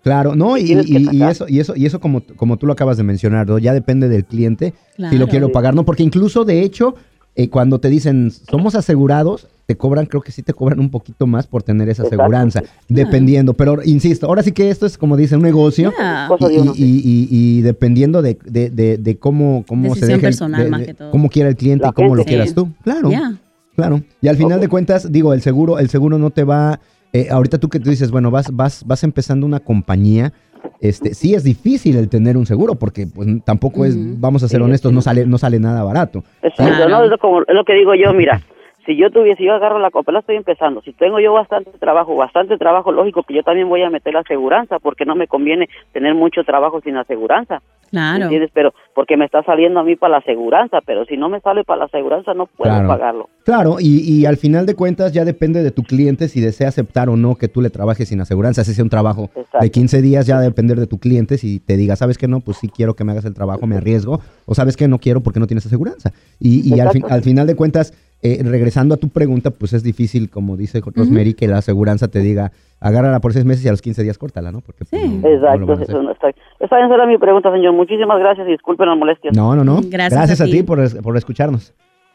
Claro, 0.03 0.35
no, 0.35 0.57
y, 0.57 0.73
eso, 0.73 1.45
y 1.47 1.59
eso, 1.61 1.75
y 1.77 1.85
eso 1.85 2.01
como, 2.01 2.23
como 2.37 2.57
tú 2.57 2.67
lo 2.67 2.73
acabas 2.73 2.97
de 2.97 3.03
mencionar, 3.03 3.47
¿no? 3.47 3.59
ya 3.59 3.75
depende 3.75 4.09
del 4.09 4.25
cliente 4.25 4.73
si 5.11 5.19
lo 5.19 5.29
quiero 5.29 5.53
pagar, 5.53 5.75
¿no? 5.75 5.85
Porque 5.85 6.03
incluso, 6.03 6.47
de 6.47 6.63
hecho, 6.63 6.95
eh, 7.37 7.51
cuando 7.51 7.81
te 7.81 7.91
dicen 7.91 8.31
somos 8.31 8.75
asegurados, 8.77 9.47
te 9.67 9.77
cobran, 9.77 10.07
creo 10.07 10.23
que 10.23 10.33
sí 10.33 10.43
te 10.43 10.55
cobran 10.55 10.81
un 10.81 10.91
poquito 10.91 11.27
más 11.27 11.47
por 11.47 11.63
tener 11.63 11.91
esa 11.91 12.03
Exacto. 12.05 12.23
aseguranza, 12.23 12.63
dependiendo. 12.89 13.53
Pero 13.53 13.83
insisto, 13.85 14.27
ahora 14.27 14.43
sí 14.43 14.53
que 14.53 14.71
esto 14.71 14.87
es 14.87 14.97
como 14.97 15.19
dice 15.19 15.37
un 15.37 15.43
negocio. 15.43 15.93
Yeah. 15.99 16.29
Y, 16.49 16.55
y- 16.55 17.03
y- 17.05 17.29
y 17.31 17.61
dependiendo 17.61 18.23
de, 18.23 18.39
de- 18.47 18.71
de- 18.71 18.97
de 18.97 19.19
cómo, 19.19 19.67
cómo 19.69 19.95
se 19.95 20.07
Decisión 20.07 20.09
deje 20.09 20.15
el- 20.17 20.23
personal 20.23 20.65
de- 20.65 20.71
más 20.71 20.83
que 20.87 20.95
todo. 20.95 21.11
cómo 21.11 21.29
quiera 21.29 21.51
el 21.51 21.57
cliente 21.57 21.83
La 21.85 21.91
y 21.91 21.93
cómo 21.93 22.15
lo 22.17 22.25
quieras 22.25 22.49
Sí. 22.49 22.55
tú. 22.55 22.71
Claro. 22.83 23.11
Yeah. 23.11 23.35
Claro. 23.79 24.03
Y 24.21 24.27
al 24.27 24.35
final 24.37 24.61
de 24.61 24.67
cuentas, 24.69 25.13
digo, 25.13 25.33
el 25.33 25.41
seguro, 25.41 25.79
el 25.79 25.89
seguro 25.89 26.19
no 26.19 26.31
te 26.31 26.43
va. 26.43 26.81
eh, 27.13 27.29
ahorita 27.31 27.59
tú 27.59 27.69
que 27.69 27.79
tú 27.79 27.91
dices, 27.91 28.11
bueno, 28.11 28.31
vas, 28.33 28.51
vas, 28.53 28.83
vas 28.85 29.05
empezando 29.05 29.47
una 29.47 29.61
compañía. 29.61 30.33
Este, 30.81 31.15
sí 31.15 31.35
es 31.35 31.45
difícil 31.45 31.97
el 31.97 32.09
tener 32.09 32.37
un 32.37 32.45
seguro, 32.45 32.75
porque 32.75 33.07
pues 33.07 33.29
tampoco 33.45 33.85
es, 33.85 33.95
vamos 34.21 34.43
a 34.43 34.49
ser 34.49 34.61
honestos, 34.63 34.93
no 34.93 35.01
sale, 35.01 35.27
no 35.27 35.39
sale 35.39 35.61
nada 35.61 35.85
barato. 35.85 36.25
Exacto, 36.43 36.75
Claro. 36.75 36.89
¿no? 36.91 37.05
Es, 37.05 37.11
lo, 37.11 37.19
como, 37.19 37.41
es 37.43 37.55
lo 37.55 37.65
que 37.65 37.75
digo 37.75 37.95
yo, 37.95 38.13
mira, 38.13 38.43
si 38.89 38.97
yo 38.97 39.11
tuviese, 39.11 39.45
yo 39.45 39.53
agarro 39.53 39.79
la 39.79 39.91
copa, 39.91 40.13
la 40.13 40.21
estoy 40.21 40.37
empezando, 40.37 40.81
si 40.81 40.95
tengo 40.95 41.21
yo 41.21 41.35
bastante 41.35 41.71
trabajo, 41.79 42.17
bastante 42.17 42.57
trabajo, 42.57 42.91
lógico 42.91 43.23
que 43.23 43.35
yo 43.35 43.43
también 43.43 43.69
voy 43.69 43.83
a 43.83 43.91
meter 43.91 44.15
la 44.15 44.21
aseguranza, 44.21 44.79
porque 44.79 45.05
no 45.05 45.15
me 45.15 45.27
conviene 45.27 45.69
tener 45.93 46.15
mucho 46.15 46.43
trabajo 46.43 46.81
sin 46.81 46.97
aseguranza, 46.97 47.61
Claro. 47.91 48.25
¿entiendes? 48.25 48.51
Pero 48.53 48.73
porque 48.95 49.17
me 49.17 49.25
está 49.25 49.43
saliendo 49.43 49.81
a 49.81 49.83
mí 49.85 49.97
para 49.97 50.13
la 50.13 50.19
aseguranza, 50.19 50.79
pero 50.85 51.05
si 51.07 51.17
no 51.19 51.29
me 51.31 51.41
sale 51.41 51.65
para 51.65 51.81
la 51.81 51.85
aseguranza 51.87 52.33
no 52.35 52.47
puedo 52.47 52.71
Claro. 52.73 52.89
pagarlo. 52.89 53.29
Claro, 53.45 53.77
y, 53.81 54.01
y 54.11 54.25
al 54.27 54.37
final 54.39 54.65
de 54.67 54.75
cuentas 54.75 55.13
ya 55.13 55.25
depende 55.25 55.63
de 55.63 55.71
tu 55.71 55.83
cliente 55.83 56.29
si 56.29 56.41
desea 56.41 56.69
aceptar 56.69 57.09
o 57.11 57.17
no 57.17 57.35
que 57.37 57.49
tú 57.49 57.61
le 57.63 57.71
trabajes 57.71 58.09
sin 58.09 58.21
aseguranza. 58.21 58.63
Si 58.65 58.73
sea 58.75 58.85
un 58.85 58.91
trabajo 58.91 59.31
Exacto. 59.35 59.59
de 59.61 59.71
15 59.71 60.03
días, 60.03 60.27
ya 60.27 60.35
va 60.37 60.41
a 60.41 60.45
depender 60.45 60.79
de 60.79 60.87
tu 60.87 60.99
cliente. 60.99 61.39
Si 61.39 61.61
te 61.61 61.77
diga, 61.79 61.97
¿sabes 61.97 62.19
que 62.19 62.29
no? 62.29 62.41
Pues 62.41 62.59
sí 62.59 62.69
quiero 62.69 62.95
que 62.95 63.05
me 63.05 63.13
hagas 63.13 63.25
el 63.25 63.33
trabajo, 63.35 63.67
me 63.67 63.77
arriesgo. 63.77 64.21
O 64.45 64.55
sabes 64.55 64.77
que 64.77 64.87
no 64.89 64.99
quiero 64.99 65.23
porque 65.23 65.41
no 65.41 65.47
tienes 65.47 65.65
aseguranza. 65.65 66.13
Y, 66.41 66.75
y 66.75 66.81
al, 66.81 66.91
fin- 66.91 67.05
al 67.09 67.23
final 67.23 67.47
de 67.47 67.57
cuentas, 67.57 67.95
eh, 68.23 68.43
regresando 68.45 68.95
a 68.95 68.99
tu 68.99 69.09
pregunta, 69.09 69.51
pues 69.51 69.73
es 69.73 69.83
difícil, 69.83 70.29
como 70.31 70.57
dice 70.57 70.81
Rosemary, 70.85 71.35
que 71.35 71.47
la 71.47 71.59
aseguranza 71.59 72.09
te 72.09 72.19
diga, 72.21 72.51
agárrala 72.81 73.21
por 73.21 73.33
seis 73.33 73.45
meses 73.45 73.65
y 73.65 73.69
a 73.69 73.71
los 73.71 73.83
15 73.83 74.03
días 74.03 74.19
córtala, 74.19 74.51
¿no? 74.53 74.61
Porque 74.61 74.85
pues, 74.85 75.01
Sí. 75.03 75.09
no- 75.09 75.15
no 75.21 75.29
lo 75.29 75.35
Exacto, 75.37 75.71
a 75.71 75.75
hacer. 75.75 75.91
eso 75.91 76.03
no 76.03 76.13
está. 76.13 76.29
Esa 76.61 76.79
era 76.81 77.07
mi 77.07 77.19
pregunta, 77.19 77.53
señor. 77.53 77.73
Muchísimas 77.75 78.19
gracias 78.19 78.49
y 78.49 78.51
disculpen 78.53 78.89
las 78.89 78.99
molestias. 78.99 79.37
No, 79.37 79.55
no, 79.55 79.63
no. 79.65 79.81
Gracias 79.85 80.41
a 80.41 80.45
a 80.45 80.47
ti. 80.47 80.53
ti 80.53 80.63
por, 80.65 80.81
es- 80.81 80.95
por 80.97 81.17
escucharnos. 81.17 81.73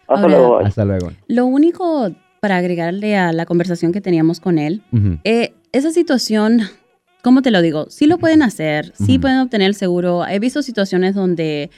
Hasta 0.07 0.23
Ahora- 0.25 0.27
luego. 0.37 0.57
Hasta 0.59 0.85
luego. 0.85 1.07
Lo 1.27 1.45
único 1.45 2.11
para 2.41 2.57
agregarle 2.57 3.15
a 3.15 3.31
la 3.31 3.45
conversación 3.45 3.93
que 3.93 4.01
teníamos 4.01 4.41
con 4.41 4.59
él, 4.59 4.81
Ujú. 4.91 5.17
eh, 5.23 5.53
esa 5.71 5.91
situación, 5.91 6.59
¿cómo 7.23 7.41
te 7.41 7.51
lo 7.51 7.61
digo? 7.61 7.85
Sí 7.89 8.05
lo 8.07 8.17
pueden 8.17 8.41
hacer, 8.43 8.91
sí 8.95 9.13
Ujú. 9.13 9.21
pueden 9.21 9.39
obtener 9.39 9.67
el 9.69 9.75
seguro. 9.75 10.27
He 10.27 10.39
visto 10.39 10.61
situaciones 10.61 11.15
donde, 11.15 11.69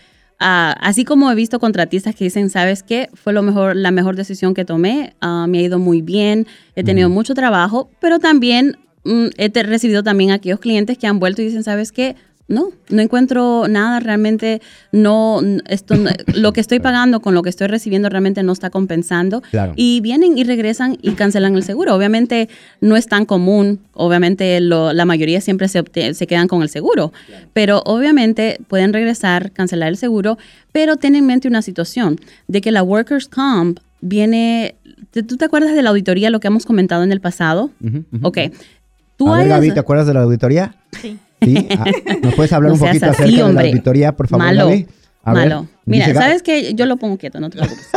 ah, 0.45 0.75
así 0.79 1.05
como 1.05 1.31
he 1.31 1.36
visto 1.36 1.60
contratistas 1.60 2.15
que 2.15 2.25
dicen, 2.25 2.51
¿sabes 2.51 2.84
qué? 2.84 3.10
Fue 3.13 3.34
lo 3.34 3.41
mejor, 3.41 3.75
la 3.75 3.89
mejor 3.89 4.15
decisión 4.15 4.53
que 4.53 4.63
tomé, 4.63 5.15
ah, 5.19 5.47
me 5.49 5.58
ha 5.58 5.62
ido 5.63 5.79
muy 5.79 6.01
bien, 6.03 6.45
he 6.75 6.84
tenido 6.84 7.10
mucho 7.10 7.34
trabajo, 7.34 7.89
pero 7.99 8.19
también 8.19 8.77
mm, 9.05 9.27
he 9.38 9.49
recibido 9.63 10.03
también 10.03 10.29
aquellos 10.29 10.60
clientes 10.60 10.99
que 10.99 11.08
han 11.08 11.19
vuelto 11.19 11.41
y 11.41 11.45
dicen, 11.45 11.63
¿sabes 11.63 11.91
qué? 11.91 12.15
No, 12.47 12.69
no 12.89 13.01
encuentro 13.01 13.67
nada 13.67 13.99
realmente, 13.99 14.62
no, 14.91 15.41
esto, 15.67 15.95
no- 15.95 16.12
lo 16.36 16.53
que 16.53 16.62
estoy 16.62 16.79
pagando 16.79 17.19
con 17.19 17.34
lo 17.34 17.41
que 17.41 17.49
estoy 17.49 17.65
recibiendo 17.65 18.08
realmente 18.08 18.43
no 18.43 18.53
está 18.53 18.69
compensando. 18.69 19.41
Claro. 19.41 19.73
Y 19.75 19.99
vienen 20.01 20.38
y 20.38 20.43
regresan 20.43 20.97
y 21.01 21.13
cancelan 21.13 21.55
el 21.55 21.63
seguro. 21.63 21.95
Obviamente 21.95 22.47
no 22.81 22.95
es 22.97 23.08
tan 23.08 23.25
común, 23.25 23.79
obviamente 23.93 24.60
lo- 24.62 24.93
la 24.93 25.05
mayoría 25.05 25.41
siempre 25.41 25.67
se, 25.67 25.84
se 26.13 26.27
quedan 26.27 26.47
con 26.47 26.62
el 26.62 26.69
seguro, 26.69 27.12
pero 27.53 27.81
obviamente 27.86 28.60
pueden 28.67 28.93
regresar, 28.93 29.51
cancelar 29.51 29.89
el 29.89 29.97
seguro, 29.97 30.38
pero 30.71 30.97
ten 30.97 31.15
en 31.15 31.25
mente 31.25 31.47
una 31.47 31.63
situación 31.63 32.19
de 32.47 32.62
que 32.62 32.71
la 32.71 32.84
Workers' 32.84 33.27
Comp 33.27 33.79
viene, 34.01 34.75
¿tú 35.13 35.36
te 35.38 35.45
acuerdas 35.45 35.73
de 35.73 35.81
la 35.81 35.89
auditoría, 35.89 36.29
lo 36.29 36.39
que 36.39 36.47
hemos 36.47 36.67
comentado 36.67 37.03
en 37.03 37.12
el 37.12 37.21
pasado? 37.21 37.71
Ujú. 37.84 38.03
Ok. 38.21 38.38
Tú 39.17 39.29
a 39.29 39.38
ver, 39.38 39.45
hayas- 39.47 39.55
Gaby, 39.62 39.71
¿te 39.71 39.79
acuerdas 39.79 40.05
de 40.05 40.13
la 40.13 40.21
auditoría? 40.21 40.75
Sí. 41.01 41.17
Sí. 41.41 41.67
Ah, 41.77 41.85
¿Nos 42.21 42.33
puedes 42.35 42.51
hablar 42.53 42.69
No 42.69 42.73
un 42.75 42.79
poquito 42.79 43.05
así, 43.07 43.23
acerca 43.23 43.47
de 43.47 43.53
la 43.53 43.61
auditoría, 43.61 44.11
por 44.15 44.27
favor, 44.27 44.45
Malo. 44.45 44.71
A 45.27 45.33
ver. 45.33 45.55
Mira, 45.85 46.13
¿sabes 46.13 46.43
qué? 46.43 46.73
Yo 46.75 46.85
lo 46.85 46.97
pongo 46.97 47.17
quieto, 47.17 47.39
no 47.39 47.49
te 47.49 47.57
preocupes. 47.57 47.87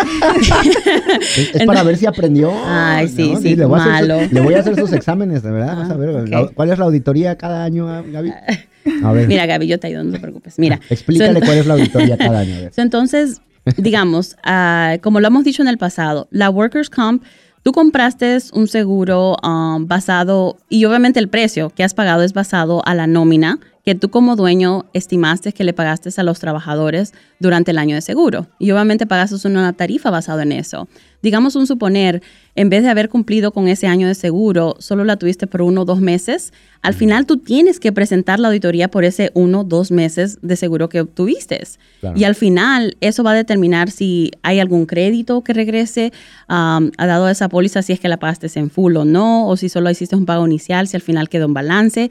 Es, 1.36 1.54
es 1.54 1.62
para 1.66 1.82
ver 1.82 1.96
si 1.96 2.06
aprendió. 2.06 2.52
Ay, 2.64 3.08
sí, 3.08 3.34
sí, 3.40 3.54
le, 3.56 3.64
voy 3.66 3.78
a 3.78 3.82
hacer 3.82 4.08
malo. 4.08 4.28
su- 4.28 4.34
le 4.34 4.40
voy 4.40 4.54
a 4.54 4.60
hacer 4.60 4.76
sus 4.76 4.92
exámenes, 4.92 5.42
de 5.42 5.50
verdad. 5.50 5.76
Vas 5.76 5.90
a 5.90 5.94
Ah, 5.94 5.96
ver, 5.96 6.28
la- 6.28 6.46
¿cuál 6.48 6.70
es 6.70 6.78
la 6.78 6.84
auditoría 6.86 7.36
cada 7.36 7.64
año, 7.64 7.88
ah, 7.88 8.02
Gaby? 8.06 8.32
A 9.04 9.12
ver, 9.12 9.28
Mira, 9.28 9.44
Gaby, 9.44 9.66
yo 9.66 9.78
te 9.78 9.88
ayudo, 9.88 10.04
no 10.04 10.12
te 10.12 10.20
preocupes. 10.20 10.58
Mira. 10.58 10.80
explícale 10.88 11.40
so- 11.40 11.44
cuál 11.46 11.58
es 11.58 11.66
la 11.66 11.74
auditoría 11.74 12.16
cada 12.16 12.40
año. 12.40 12.54
a 12.56 12.60
ver. 12.60 12.72
So, 12.74 12.80
entonces, 12.82 13.40
digamos, 13.76 14.36
ah, 14.44 14.96
como 15.02 15.20
lo 15.20 15.26
hemos 15.28 15.44
dicho 15.44 15.60
en 15.62 15.68
el 15.68 15.76
pasado, 15.78 16.28
la 16.30 16.48
Workers' 16.50 16.88
Comp, 16.88 17.22
tú 17.68 17.72
compraste 17.72 18.38
un 18.54 18.66
seguro 18.66 19.36
um, 19.42 19.86
basado, 19.86 20.56
y 20.70 20.86
obviamente 20.86 21.20
el 21.20 21.28
precio 21.28 21.68
que 21.68 21.84
has 21.84 21.92
pagado 21.92 22.22
es 22.22 22.32
basado 22.32 22.80
a 22.86 22.94
la 22.94 23.06
nómina 23.06 23.58
que 23.88 23.94
tú 23.94 24.10
como 24.10 24.36
dueño 24.36 24.84
estimaste 24.92 25.54
que 25.54 25.64
le 25.64 25.72
pagaste 25.72 26.10
a 26.14 26.22
los 26.22 26.38
trabajadores 26.40 27.14
durante 27.40 27.70
el 27.70 27.78
año 27.78 27.94
de 27.94 28.02
seguro. 28.02 28.46
Y 28.58 28.70
obviamente 28.70 29.06
pagaste 29.06 29.48
una 29.48 29.72
tarifa 29.72 30.10
basada 30.10 30.42
en 30.42 30.52
eso. 30.52 30.88
Digamos 31.22 31.56
un 31.56 31.66
suponer, 31.66 32.22
en 32.54 32.68
vez 32.68 32.82
de 32.82 32.90
haber 32.90 33.08
cumplido 33.08 33.50
con 33.50 33.66
ese 33.66 33.86
año 33.86 34.06
de 34.06 34.14
seguro, 34.14 34.76
solo 34.78 35.06
la 35.06 35.16
tuviste 35.16 35.46
por 35.46 35.62
uno 35.62 35.80
o 35.80 35.84
dos 35.86 36.00
meses, 36.00 36.52
al 36.82 36.92
final 36.92 37.24
tú 37.24 37.38
tienes 37.38 37.80
que 37.80 37.90
presentar 37.90 38.38
la 38.38 38.48
auditoría 38.48 38.88
por 38.88 39.04
ese 39.04 39.30
uno 39.32 39.60
o 39.60 39.64
dos 39.64 39.90
meses 39.90 40.38
de 40.42 40.56
seguro 40.56 40.90
que 40.90 41.00
obtuviste. 41.00 41.58
Claro. 42.00 42.18
Y 42.18 42.24
al 42.24 42.34
final 42.34 42.94
eso 43.00 43.24
va 43.24 43.30
a 43.30 43.34
determinar 43.36 43.90
si 43.90 44.32
hay 44.42 44.60
algún 44.60 44.84
crédito 44.84 45.42
que 45.42 45.54
regrese 45.54 46.12
um, 46.50 46.90
ha 46.98 47.06
dado 47.06 47.30
esa 47.30 47.48
póliza, 47.48 47.80
si 47.80 47.94
es 47.94 48.00
que 48.00 48.08
la 48.08 48.18
pagaste 48.18 48.48
en 48.56 48.68
full 48.68 48.96
o 48.98 49.06
no, 49.06 49.48
o 49.48 49.56
si 49.56 49.70
solo 49.70 49.88
hiciste 49.88 50.14
un 50.14 50.26
pago 50.26 50.46
inicial, 50.46 50.88
si 50.88 50.96
al 50.98 51.02
final 51.02 51.30
quedó 51.30 51.46
en 51.46 51.54
balance. 51.54 52.10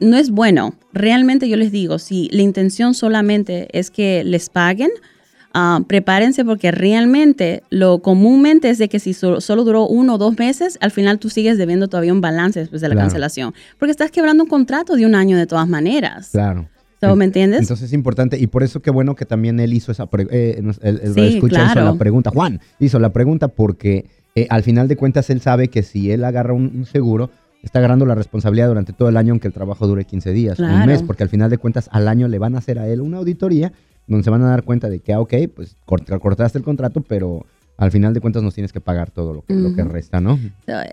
No 0.00 0.16
es 0.16 0.30
bueno. 0.30 0.74
Realmente 0.92 1.48
yo 1.48 1.56
les 1.56 1.72
digo, 1.72 1.98
si 1.98 2.28
la 2.32 2.42
intención 2.42 2.94
solamente 2.94 3.68
es 3.78 3.90
que 3.90 4.24
les 4.24 4.48
paguen, 4.50 4.90
ah, 5.54 5.80
prepárense 5.86 6.44
porque 6.44 6.70
realmente 6.70 7.62
lo 7.70 8.00
comúnmente 8.00 8.68
es 8.70 8.78
de 8.78 8.88
que 8.88 8.98
si 8.98 9.14
so- 9.14 9.40
solo 9.40 9.64
duró 9.64 9.86
uno 9.86 10.14
o 10.14 10.18
dos 10.18 10.38
meses, 10.38 10.76
al 10.80 10.90
final 10.90 11.18
tú 11.18 11.30
sigues 11.30 11.56
debiendo 11.58 11.88
todavía 11.88 12.12
un 12.12 12.20
balance 12.20 12.60
después 12.60 12.82
de 12.82 12.88
la 12.88 12.94
Claro. 12.94 13.06
cancelación. 13.08 13.54
Porque 13.78 13.90
estás 13.90 14.10
quebrando 14.10 14.42
un 14.44 14.48
contrato 14.50 14.96
de 14.96 15.06
un 15.06 15.14
año 15.14 15.36
de 15.38 15.46
todas 15.46 15.66
maneras. 15.68 16.28
Claro. 16.32 16.68
So, 17.00 17.14
¿me 17.14 17.26
entiendes? 17.26 17.60
Entonces 17.60 17.86
es 17.86 17.92
importante 17.92 18.38
y 18.38 18.46
por 18.46 18.62
eso 18.62 18.80
qué 18.80 18.90
bueno 18.90 19.14
que 19.14 19.26
también 19.26 19.60
él 19.60 19.74
hizo 19.74 19.92
esa 19.92 20.06
pregunta, 20.06 20.34
eh, 20.34 20.62
hizo 21.38 21.80
la 21.84 21.94
pregunta, 21.98 22.30
Juan 22.30 22.60
hizo 22.80 22.98
la 22.98 23.10
pregunta 23.12 23.48
porque 23.48 24.06
eh, 24.34 24.46
al 24.50 24.62
final 24.62 24.88
de 24.88 24.96
cuentas 24.96 25.28
él 25.30 25.40
sabe 25.42 25.68
que 25.68 25.82
si 25.82 26.10
él 26.10 26.24
agarra 26.24 26.54
un, 26.54 26.86
seguro, 26.86 27.30
está 27.66 27.80
agarrando 27.80 28.06
la 28.06 28.14
responsabilidad 28.14 28.68
durante 28.68 28.92
todo 28.92 29.08
el 29.08 29.16
año 29.16 29.32
aunque 29.32 29.48
el 29.48 29.54
trabajo 29.54 29.86
dure 29.86 30.04
15 30.04 30.32
días, 30.32 30.58
un 30.58 30.86
mes, 30.86 31.02
porque 31.02 31.22
al 31.22 31.28
final 31.28 31.50
de 31.50 31.58
cuentas 31.58 31.88
al 31.92 32.08
año 32.08 32.28
le 32.28 32.38
van 32.38 32.54
a 32.54 32.58
hacer 32.58 32.78
a 32.78 32.88
él 32.88 33.00
una 33.00 33.18
auditoría 33.18 33.72
donde 34.06 34.22
se 34.22 34.30
van 34.30 34.42
a 34.42 34.48
dar 34.48 34.62
cuenta 34.62 34.88
de 34.88 35.00
que, 35.00 35.12
ah, 35.12 35.20
ok, 35.20 35.34
pues 35.54 35.76
cortaste 35.84 36.58
el 36.58 36.64
contrato, 36.64 37.00
pero 37.00 37.44
al 37.76 37.90
final 37.90 38.14
de 38.14 38.20
cuentas 38.20 38.42
nos 38.42 38.54
tienes 38.54 38.72
que 38.72 38.80
pagar 38.80 39.10
todo 39.10 39.34
lo 39.34 39.42
que, 39.42 39.54
lo 39.54 39.74
que 39.74 39.82
resta, 39.82 40.20
¿no? 40.20 40.38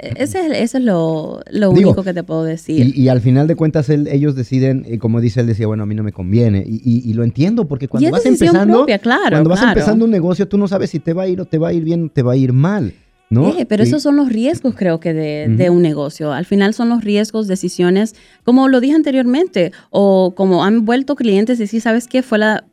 Ese 0.02 0.48
es, 0.48 0.58
eso 0.60 0.78
es 0.78 0.84
lo, 0.84 1.70
único 1.70 2.04
que 2.04 2.14
te 2.14 2.24
puedo 2.24 2.44
decir. 2.44 2.98
Y, 2.98 3.08
al 3.08 3.22
final 3.22 3.48
de 3.48 3.56
cuentas 3.56 3.90
ellos 3.90 4.36
deciden, 4.36 4.86
y 4.88 4.98
como 4.98 5.22
dice 5.22 5.42
él, 5.42 5.48
decía, 5.48 5.68
bueno, 5.68 5.84
a 5.84 5.86
mí 5.86 5.96
no 5.96 6.04
me 6.04 6.12
conviene. 6.12 6.64
Y, 6.66 7.14
lo 7.14 7.24
entiendo, 7.24 7.68
porque 7.68 7.88
cuando 7.88 8.10
vas 8.10 8.26
empezando, 8.26 8.86
claro, 9.02 9.30
cuando 9.30 9.50
vas 9.50 9.62
empezando 9.62 10.06
un 10.06 10.12
negocio, 10.12 10.48
tú 10.48 10.58
no 10.58 10.68
sabes 10.68 10.90
si 10.90 11.00
te 11.00 11.14
va 11.14 11.24
a 11.24 11.28
ir 11.28 11.40
o 11.40 11.46
te 11.46 11.58
va 11.58 11.70
a 11.70 11.74
ir 11.74 11.84
bien 11.84 12.06
o 12.06 12.10
te 12.10 12.24
va 12.24 12.34
a 12.34 12.36
ir 12.36 12.52
mal. 12.52 12.94
Eh, 13.58 13.65
pero 13.65 13.84
esos 13.84 14.04
son 14.04 14.15
los 14.15 14.30
riesgos, 14.30 14.76
creo 14.76 15.00
que, 15.00 15.13
de, 15.13 15.69
un 15.69 15.82
negocio. 15.82 16.32
Al 16.32 16.46
final 16.46 16.74
son 16.74 16.89
los 16.89 17.04
riesgos, 17.04 17.48
decisiones, 17.48 18.15
como 18.43 18.67
lo 18.67 18.80
dije 18.80 18.96
anteriormente, 18.96 19.72
o 19.89 20.34
como 20.36 20.63
han 20.63 20.86
vuelto 20.86 21.15
clientes 21.15 21.60
y 21.60 21.67
sí, 21.67 21.80
¿sabes 21.80 22.08
qué? 22.08 22.24
Fue 22.24 22.38
la, 22.38 22.63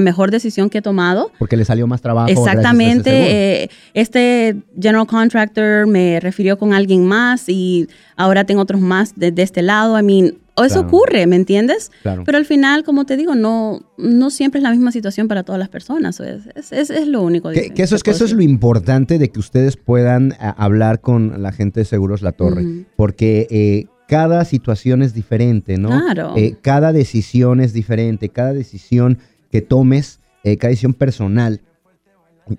mejor 0.00 0.30
decisión 0.30 0.70
que 0.70 0.78
he 0.78 0.82
tomado. 0.82 1.30
Porque 1.38 1.56
le 1.56 1.64
salió 1.64 1.86
más 1.86 2.00
trabajo. 2.00 2.28
Exactamente. 2.28 3.62
Eh, 3.62 3.70
este 3.94 4.56
general 4.80 5.06
contractor 5.06 5.86
me 5.86 6.20
refirió 6.20 6.58
con 6.58 6.72
alguien 6.72 7.06
más 7.06 7.48
y 7.48 7.88
ahora 8.16 8.44
tengo 8.44 8.62
otros 8.62 8.80
más 8.80 9.14
de, 9.16 9.32
este 9.36 9.62
lado. 9.62 9.98
I 9.98 10.02
mean, 10.02 10.34
eso 10.64 10.80
ocurre, 10.80 11.26
¿me 11.26 11.36
entiendes? 11.36 11.90
Pero 12.02 12.38
al 12.38 12.44
final, 12.44 12.84
como 12.84 13.04
te 13.04 13.16
digo, 13.16 13.34
no, 13.34 13.80
no 13.98 14.30
siempre 14.30 14.58
es 14.58 14.62
la 14.62 14.70
misma 14.70 14.92
situación 14.92 15.28
para 15.28 15.42
todas 15.42 15.58
las 15.58 15.68
personas. 15.68 16.20
Es, 16.20 16.72
es, 16.72 16.90
es 16.90 17.06
lo 17.06 17.22
único. 17.22 17.50
Que, 17.50 17.72
eso 17.76 17.96
es 17.96 18.02
que 18.02 18.10
eso 18.10 18.24
es 18.24 18.32
lo 18.32 18.42
importante 18.42 19.18
de 19.18 19.30
que 19.30 19.38
ustedes 19.38 19.76
puedan 19.76 20.34
hablar 20.38 21.00
con 21.00 21.42
la 21.42 21.52
gente 21.52 21.80
de 21.80 21.84
Seguros 21.84 22.22
La 22.22 22.32
Torre, 22.32 22.86
porque 22.96 23.46
eh, 23.50 23.86
cada 24.08 24.44
situación 24.44 25.02
es 25.02 25.14
diferente, 25.14 25.78
¿no? 25.78 25.88
Claro. 25.88 26.34
Eh, 26.36 26.56
cada 26.60 26.92
decisión 26.92 27.60
es 27.60 27.72
diferente, 27.72 28.28
cada 28.28 28.52
decisión 28.52 29.18
que 29.50 29.62
tomes, 29.62 30.20
eh, 30.44 30.56
cada 30.56 30.70
decisión 30.70 30.94
personal 30.94 31.60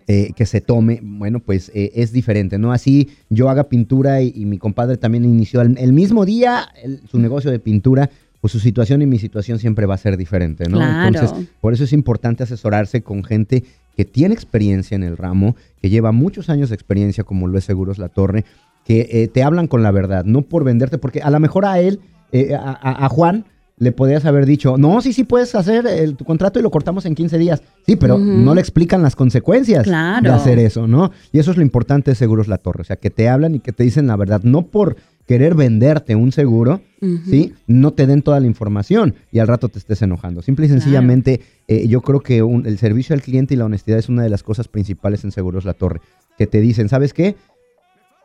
eh, 0.07 0.31
que 0.35 0.45
se 0.45 0.61
tome, 0.61 0.99
bueno, 1.03 1.39
pues 1.39 1.69
eh, 1.73 1.91
es 1.95 2.13
diferente, 2.13 2.57
¿no? 2.57 2.71
Así 2.71 3.09
yo 3.29 3.49
haga 3.49 3.65
pintura 3.65 4.21
y, 4.21 4.45
mi 4.45 4.57
compadre 4.57 4.95
también 4.95 5.25
inició 5.25 5.61
el, 5.61 5.93
mismo 5.93 6.25
día 6.25 6.69
su 7.09 7.19
negocio 7.19 7.51
de 7.51 7.59
pintura, 7.59 8.09
pues 8.39 8.53
su 8.53 8.59
situación 8.59 9.01
y 9.01 9.05
mi 9.05 9.19
situación 9.19 9.59
siempre 9.59 9.85
va 9.85 9.95
a 9.95 9.97
ser 9.97 10.15
diferente, 10.15 10.69
¿no? 10.69 10.81
Entonces, 11.05 11.49
por 11.59 11.73
eso 11.73 11.83
es 11.83 11.91
importante 11.93 12.43
asesorarse 12.43 13.01
con 13.01 13.23
gente 13.23 13.63
que 13.95 14.05
tiene 14.05 14.33
experiencia 14.33 14.95
en 14.95 15.03
el 15.03 15.17
ramo, 15.17 15.57
que 15.81 15.89
lleva 15.89 16.11
muchos 16.13 16.49
años 16.49 16.69
de 16.69 16.75
experiencia, 16.75 17.25
como 17.25 17.47
lo 17.47 17.57
es 17.57 17.65
Seguros 17.65 17.97
La 17.97 18.07
Torre, 18.07 18.45
que 18.85 19.09
eh, 19.11 19.27
te 19.27 19.43
hablan 19.43 19.67
con 19.67 19.83
la 19.83 19.91
verdad, 19.91 20.23
no 20.23 20.43
por 20.43 20.63
venderte, 20.63 20.99
porque 20.99 21.21
a 21.21 21.29
lo 21.29 21.39
mejor 21.39 21.65
a 21.65 21.79
él, 21.81 21.99
a 22.33 23.09
Juan, 23.09 23.45
le 23.81 23.91
podías 23.91 24.25
haber 24.25 24.45
dicho, 24.45 24.77
no, 24.77 25.01
sí, 25.01 25.11
sí 25.11 25.23
puedes 25.23 25.55
hacer 25.55 25.87
el, 25.87 26.15
tu 26.15 26.23
contrato 26.23 26.59
y 26.59 26.61
lo 26.61 26.69
cortamos 26.69 27.07
en 27.07 27.15
15 27.15 27.39
días. 27.39 27.63
Sí, 27.87 27.95
pero 27.95 28.19
no 28.19 28.53
le 28.53 28.61
explican 28.61 29.01
las 29.01 29.15
consecuencias 29.15 29.87
de 29.87 30.29
hacer 30.29 30.59
eso, 30.59 30.85
¿no? 30.85 31.09
Y 31.31 31.39
eso 31.39 31.49
es 31.49 31.57
lo 31.57 31.63
importante 31.63 32.11
de 32.11 32.15
Seguros 32.15 32.47
La 32.47 32.59
Torre, 32.59 32.81
o 32.81 32.83
sea, 32.83 32.97
que 32.97 33.09
te 33.09 33.27
hablan 33.27 33.55
y 33.55 33.59
que 33.59 33.71
te 33.71 33.83
dicen 33.83 34.05
la 34.05 34.15
verdad, 34.15 34.41
no 34.43 34.67
por 34.67 34.97
querer 35.25 35.55
venderte 35.55 36.13
un 36.15 36.31
seguro, 36.31 36.81
¿sí? 37.27 37.53
No 37.65 37.93
te 37.93 38.05
den 38.05 38.21
toda 38.21 38.39
la 38.39 38.45
información 38.45 39.15
y 39.31 39.39
al 39.39 39.47
rato 39.47 39.67
te 39.67 39.79
estés 39.79 40.03
enojando. 40.03 40.43
Simple 40.43 40.67
y 40.67 40.69
sencillamente, 40.69 41.41
eh, 41.67 41.87
yo 41.87 42.01
creo 42.01 42.19
que 42.19 42.37
el 42.37 42.77
servicio 42.77 43.15
al 43.15 43.23
cliente 43.23 43.55
y 43.55 43.57
la 43.57 43.65
honestidad 43.65 43.97
es 43.97 44.09
una 44.09 44.21
de 44.21 44.29
las 44.29 44.43
cosas 44.43 44.67
principales 44.67 45.23
en 45.23 45.31
Seguros 45.31 45.65
La 45.65 45.73
Torre, 45.73 46.01
que 46.37 46.45
te 46.45 46.61
dicen, 46.61 46.87
¿sabes 46.87 47.15
qué? 47.15 47.35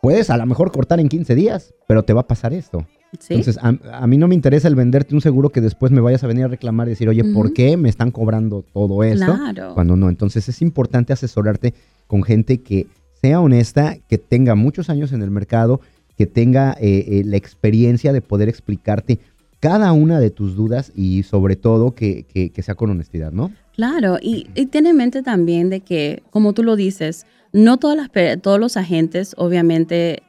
Puedes 0.02 0.28
a 0.28 0.36
lo 0.36 0.44
mejor 0.44 0.70
cortar 0.70 1.00
en 1.00 1.08
15 1.08 1.34
días, 1.34 1.72
pero 1.88 2.02
te 2.02 2.12
va 2.12 2.20
a 2.20 2.26
pasar 2.26 2.52
esto. 2.52 2.86
Entonces, 3.28 3.58
a, 3.60 4.06
mí 4.06 4.16
no 4.16 4.28
me 4.28 4.34
interesa 4.34 4.68
el 4.68 4.74
venderte 4.74 5.14
un 5.14 5.20
seguro 5.20 5.50
que 5.50 5.60
después 5.60 5.92
me 5.92 6.00
vayas 6.00 6.24
a 6.24 6.26
venir 6.26 6.44
a 6.44 6.48
reclamar 6.48 6.88
y 6.88 6.90
decir, 6.90 7.08
oye, 7.08 7.24
¿por 7.24 7.52
qué 7.52 7.76
me 7.76 7.88
están 7.88 8.10
cobrando 8.10 8.64
todo 8.72 9.02
esto? 9.02 9.38
Cuando 9.74 9.96
no. 9.96 10.08
Entonces, 10.08 10.48
es 10.48 10.62
importante 10.62 11.12
asesorarte 11.12 11.74
con 12.06 12.22
gente 12.22 12.62
que 12.62 12.86
sea 13.20 13.40
honesta, 13.40 13.96
que 14.08 14.18
tenga 14.18 14.54
muchos 14.54 14.90
años 14.90 15.12
en 15.12 15.22
el 15.22 15.30
mercado, 15.30 15.80
que 16.16 16.26
tenga 16.26 16.76
eh, 16.80 17.04
eh, 17.08 17.22
la 17.24 17.36
experiencia 17.36 18.12
de 18.12 18.20
poder 18.20 18.48
explicarte 18.48 19.18
cada 19.60 19.92
una 19.92 20.20
de 20.20 20.30
tus 20.30 20.54
dudas 20.54 20.92
y 20.94 21.22
sobre 21.22 21.56
todo 21.56 21.94
que, 21.94 22.24
que, 22.24 22.62
sea 22.62 22.74
con 22.74 22.90
honestidad, 22.90 23.32
¿no? 23.32 23.52
Claro, 23.74 24.18
y, 24.20 24.46
y, 24.54 24.66
ten 24.66 24.86
en 24.86 24.96
mente 24.96 25.22
también 25.22 25.70
de 25.70 25.80
que, 25.80 26.22
como 26.30 26.52
tú 26.52 26.62
lo 26.62 26.76
dices, 26.76 27.26
no 27.52 27.78
todas 27.78 27.96
las, 27.96 28.10
todos 28.42 28.60
los 28.60 28.76
agentes 28.76 29.34
obviamente 29.38 30.22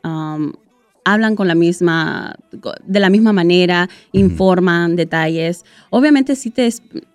hablan 1.13 1.36
con 1.36 1.48
la 1.48 1.56
misma, 1.56 2.36
de 2.86 3.00
la 3.00 3.10
misma 3.10 3.32
manera, 3.32 3.89
informan 4.12 4.98
detalles. 4.98 5.63
Obviamente 5.89 6.36
sí 6.36 6.52
te, 6.52 6.70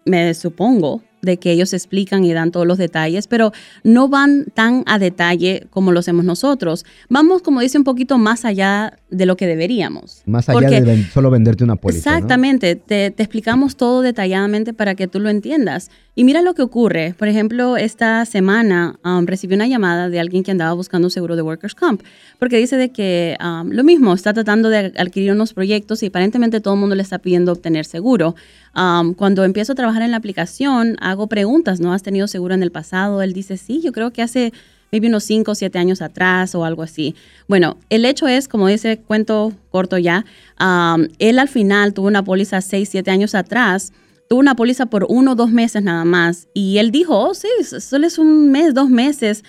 me 0.06 0.32
supongo, 0.32 1.02
de 1.22 1.36
que 1.36 1.52
ellos 1.52 1.72
explican 1.72 2.24
y 2.24 2.32
dan 2.32 2.50
todos 2.50 2.66
los 2.66 2.78
detalles, 2.78 3.28
pero 3.28 3.52
no 3.84 4.08
van 4.08 4.46
tan 4.54 4.82
a 4.86 4.98
detalle 4.98 5.68
como 5.70 5.92
lo 5.92 6.00
hacemos 6.00 6.24
nosotros. 6.24 6.84
Vamos, 7.08 7.42
como 7.42 7.60
dice, 7.60 7.78
un 7.78 7.84
poquito 7.84 8.18
más 8.18 8.44
allá 8.44 8.98
de 9.08 9.24
lo 9.24 9.36
que 9.36 9.46
deberíamos. 9.46 10.22
Más 10.26 10.48
allá 10.48 10.80
de 10.80 11.04
solo 11.04 11.30
venderte 11.30 11.62
una 11.62 11.76
póliza. 11.76 12.16
Exactamente, 12.16 12.74
te, 12.74 13.06
explicamos 13.06 13.76
todo 13.76 14.02
detalladamente 14.02 14.72
para 14.72 14.96
que 14.96 15.06
tú 15.06 15.20
lo 15.20 15.28
entiendas. 15.28 15.90
Y 16.14 16.24
mira 16.24 16.42
lo 16.42 16.54
que 16.54 16.62
ocurre. 16.62 17.14
Por 17.16 17.28
ejemplo, 17.28 17.76
esta 17.76 18.24
semana 18.26 18.98
um, 19.04 19.24
recibí 19.24 19.54
una 19.54 19.66
llamada 19.66 20.10
de 20.10 20.20
alguien 20.20 20.42
que 20.42 20.50
andaba 20.50 20.72
buscando 20.74 21.06
un 21.06 21.10
seguro 21.10 21.36
de 21.36 21.42
Workers' 21.42 21.74
Comp, 21.74 22.02
porque 22.38 22.58
dice 22.58 22.76
de 22.76 22.90
que 22.90 23.36
um, 23.40 23.70
lo 23.70 23.84
mismo, 23.84 24.12
está 24.12 24.34
tratando 24.34 24.68
de 24.68 24.92
adquirir 24.98 25.32
unos 25.32 25.54
proyectos 25.54 26.02
y 26.02 26.06
aparentemente 26.06 26.60
todo 26.60 26.74
el 26.74 26.80
mundo 26.80 26.96
le 26.96 27.02
está 27.02 27.18
pidiendo 27.18 27.52
obtener 27.52 27.86
seguro. 27.86 28.34
Um, 28.74 29.14
cuando 29.14 29.44
empiezo 29.44 29.72
a 29.72 29.74
trabajar 29.74 30.02
en 30.02 30.10
la 30.10 30.16
aplicación, 30.16 30.96
hago 31.12 31.28
preguntas, 31.28 31.80
¿no? 31.80 31.92
¿Has 31.92 32.02
tenido 32.02 32.26
seguro 32.26 32.54
en 32.54 32.62
el 32.62 32.72
pasado? 32.72 33.22
Él 33.22 33.32
dice, 33.32 33.56
sí, 33.56 33.80
yo 33.80 33.92
creo 33.92 34.12
que 34.12 34.22
hace 34.22 34.52
maybe 34.92 35.08
unos 35.08 35.24
5 35.24 35.50
o 35.50 35.54
7 35.54 35.78
años 35.78 36.02
atrás 36.02 36.54
o 36.54 36.64
algo 36.64 36.82
así. 36.82 37.14
Bueno, 37.48 37.78
el 37.88 38.04
hecho 38.04 38.28
es, 38.28 38.46
como 38.46 38.68
dice, 38.68 38.98
cuento 38.98 39.52
corto 39.70 39.98
ya, 39.98 40.24
um, 40.60 41.08
él 41.18 41.38
al 41.38 41.48
final 41.48 41.94
tuvo 41.94 42.06
una 42.06 42.22
póliza 42.22 42.60
6, 42.60 42.88
7 42.90 43.10
años 43.10 43.34
atrás, 43.34 43.92
tuvo 44.28 44.40
una 44.40 44.54
póliza 44.54 44.86
por 44.86 45.06
uno 45.08 45.32
o 45.32 45.34
dos 45.34 45.50
meses 45.50 45.82
nada 45.82 46.04
más, 46.04 46.48
y 46.54 46.78
él 46.78 46.90
dijo, 46.90 47.18
oh, 47.18 47.34
sí, 47.34 47.48
solo 47.80 48.06
es 48.06 48.18
un 48.18 48.50
mes, 48.50 48.74
dos 48.74 48.90
meses, 48.90 49.44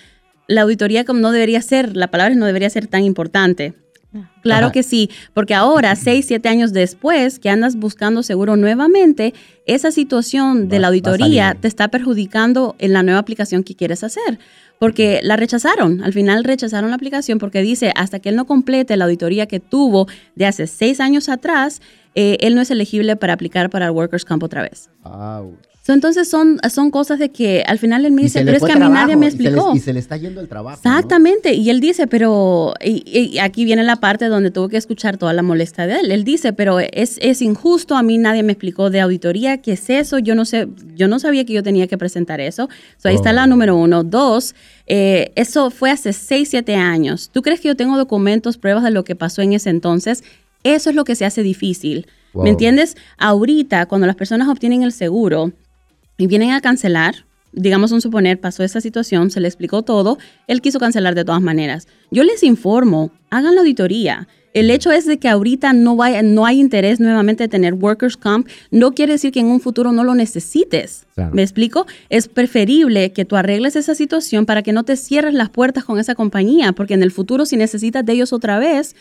la 0.48 0.62
auditoría 0.62 1.04
como 1.04 1.20
no 1.20 1.30
debería 1.30 1.60
ser, 1.62 1.96
la 1.96 2.10
palabra 2.10 2.34
no 2.34 2.46
debería 2.46 2.70
ser 2.70 2.86
tan 2.86 3.04
importante. 3.04 3.74
Claro 4.42 4.72
que 4.72 4.82
sí, 4.82 5.10
porque 5.32 5.54
ahora, 5.54 5.96
seis, 5.96 6.26
siete 6.26 6.48
años 6.48 6.72
después, 6.72 7.38
que 7.38 7.48
andas 7.48 7.76
buscando 7.76 8.22
seguro 8.22 8.56
nuevamente, 8.56 9.34
esa 9.66 9.90
situación 9.90 10.68
de 10.68 10.78
la 10.78 10.88
auditoría 10.88 11.56
te 11.58 11.68
está 11.68 11.88
perjudicando 11.88 12.76
en 12.78 12.92
la 12.92 13.02
nueva 13.02 13.20
aplicación 13.20 13.64
que 13.64 13.74
quieres 13.74 14.04
hacer, 14.04 14.38
porque 14.84 15.20
la 15.22 15.36
rechazaron. 15.36 16.02
Al 16.04 16.12
final 16.12 16.44
rechazaron 16.44 16.90
la 16.90 16.96
aplicación 16.96 17.38
porque 17.38 17.62
dice, 17.62 17.90
hasta 17.96 18.18
que 18.18 18.28
él 18.28 18.36
no 18.36 18.44
complete 18.44 18.98
la 18.98 19.06
auditoría 19.06 19.46
que 19.46 19.58
tuvo 19.58 20.06
de 20.34 20.44
hace 20.44 20.66
seis 20.66 21.00
años 21.00 21.30
atrás, 21.30 21.80
eh, 22.14 22.36
él 22.40 22.54
no 22.54 22.60
es 22.60 22.70
elegible 22.70 23.16
para 23.16 23.32
aplicar 23.32 23.70
para 23.70 23.86
el 23.86 23.92
Workers' 23.92 24.26
Camp 24.26 24.42
otra 24.42 24.60
vez 24.60 24.90
entonces 25.92 26.28
son, 26.28 26.58
son 26.70 26.90
cosas 26.90 27.18
de 27.18 27.28
que 27.28 27.62
al 27.66 27.78
final 27.78 28.06
él 28.06 28.12
me 28.12 28.22
dice, 28.22 28.42
pero 28.42 28.56
es 28.56 28.62
que 28.62 28.72
a 28.72 28.76
mí 28.76 28.88
nadie 28.88 29.16
me 29.16 29.26
explicó. 29.26 29.74
Y 29.74 29.80
se, 29.80 29.92
le, 29.92 29.98
está 29.98 30.16
yendo 30.16 30.40
el 30.40 30.48
trabajo. 30.48 30.78
Exactamente. 30.78 31.52
Y 31.52 31.68
él 31.68 31.80
dice, 31.80 32.06
pero, 32.06 32.72
y, 32.82 33.36
aquí 33.38 33.66
viene 33.66 33.84
la 33.84 33.96
parte 33.96 34.26
donde 34.28 34.50
tuvo 34.50 34.70
que 34.70 34.78
escuchar 34.78 35.18
toda 35.18 35.34
la 35.34 35.42
molestia 35.42 35.86
de 35.86 36.00
él. 36.00 36.10
Él 36.10 36.24
dice, 36.24 36.54
pero 36.54 36.80
es, 36.80 37.18
es 37.20 37.42
injusto, 37.42 37.96
a 37.96 38.02
mí 38.02 38.16
nadie 38.16 38.42
me 38.42 38.52
explicó 38.52 38.88
de 38.88 39.00
auditoría, 39.02 39.58
¿qué 39.58 39.72
es 39.72 39.90
eso? 39.90 40.18
Yo 40.18 40.34
no 40.34 40.46
sé, 40.46 40.68
yo 40.94 41.06
no 41.06 41.18
sabía 41.18 41.44
que 41.44 41.52
yo 41.52 41.62
tenía 41.62 41.86
que 41.86 41.98
presentar 41.98 42.40
eso. 42.40 42.70
ahí 43.02 43.14
está 43.14 43.34
la 43.34 43.44
oh. 43.44 43.46
número 43.46 43.76
uno. 43.76 44.04
Dos, 44.04 44.54
eh, 44.86 45.32
eso 45.36 45.70
fue 45.70 45.90
hace 45.90 46.12
seis, 46.12 46.50
siete 46.50 46.74
años. 46.76 47.30
¿Tú 47.32 47.42
crees 47.42 47.60
que 47.60 47.68
yo 47.68 47.76
tengo 47.76 47.96
documentos, 47.96 48.58
pruebas 48.58 48.84
de 48.84 48.90
lo 48.90 49.04
que 49.04 49.16
pasó 49.16 49.42
en 49.42 49.52
ese 49.52 49.70
entonces? 49.70 50.24
Eso 50.62 50.90
es 50.90 50.96
lo 50.96 51.04
que 51.04 51.14
se 51.14 51.24
hace 51.24 51.42
difícil. 51.42 52.06
¿Me 52.34 52.50
entiendes? 52.50 52.96
Ahorita, 53.16 53.86
cuando 53.86 54.08
las 54.08 54.16
personas 54.16 54.48
obtienen 54.48 54.82
el 54.82 54.90
seguro, 54.90 55.52
y 56.16 56.26
vienen 56.26 56.52
a 56.52 56.60
cancelar, 56.60 57.26
digamos 57.52 57.92
un 57.92 58.00
suponer, 58.00 58.40
pasó 58.40 58.62
esa 58.62 58.80
situación, 58.80 59.30
se 59.30 59.40
le 59.40 59.48
explicó 59.48 59.82
todo, 59.82 60.18
él 60.46 60.60
quiso 60.60 60.78
cancelar 60.78 61.14
de 61.14 61.24
todas 61.24 61.42
maneras. 61.42 61.88
Yo 62.10 62.24
les 62.24 62.42
informo, 62.42 63.10
hagan 63.30 63.54
la 63.54 63.62
auditoría. 63.62 64.28
El 64.54 64.70
hecho 64.70 64.92
es 64.92 65.04
de 65.04 65.18
que 65.18 65.28
ahorita 65.28 65.72
no, 65.72 65.98
no 66.22 66.46
hay 66.46 66.60
interés 66.60 67.00
nuevamente 67.00 67.44
de 67.44 67.48
tener 67.48 67.74
workers 67.74 68.16
comp, 68.16 68.48
no 68.70 68.92
quiere 68.92 69.14
decir 69.14 69.32
que 69.32 69.40
en 69.40 69.46
un 69.46 69.60
futuro 69.60 69.92
no 69.92 70.04
lo 70.04 70.14
necesites. 70.14 71.06
¿Me 71.32 71.42
explico? 71.42 71.86
Es 72.08 72.28
preferible 72.28 73.12
que 73.12 73.24
tú 73.24 73.34
arregles 73.34 73.74
esa 73.74 73.96
situación 73.96 74.46
para 74.46 74.62
que 74.62 74.72
no 74.72 74.84
te 74.84 74.96
cierres 74.96 75.34
las 75.34 75.50
puertas 75.50 75.84
con 75.84 75.98
esa 75.98 76.14
compañía, 76.14 76.72
porque 76.72 76.94
en 76.94 77.02
el 77.02 77.10
futuro 77.10 77.46
si 77.46 77.56
necesitas 77.56 78.06
de 78.06 78.12
ellos 78.12 78.32
otra 78.32 78.60
vez, 78.60 78.94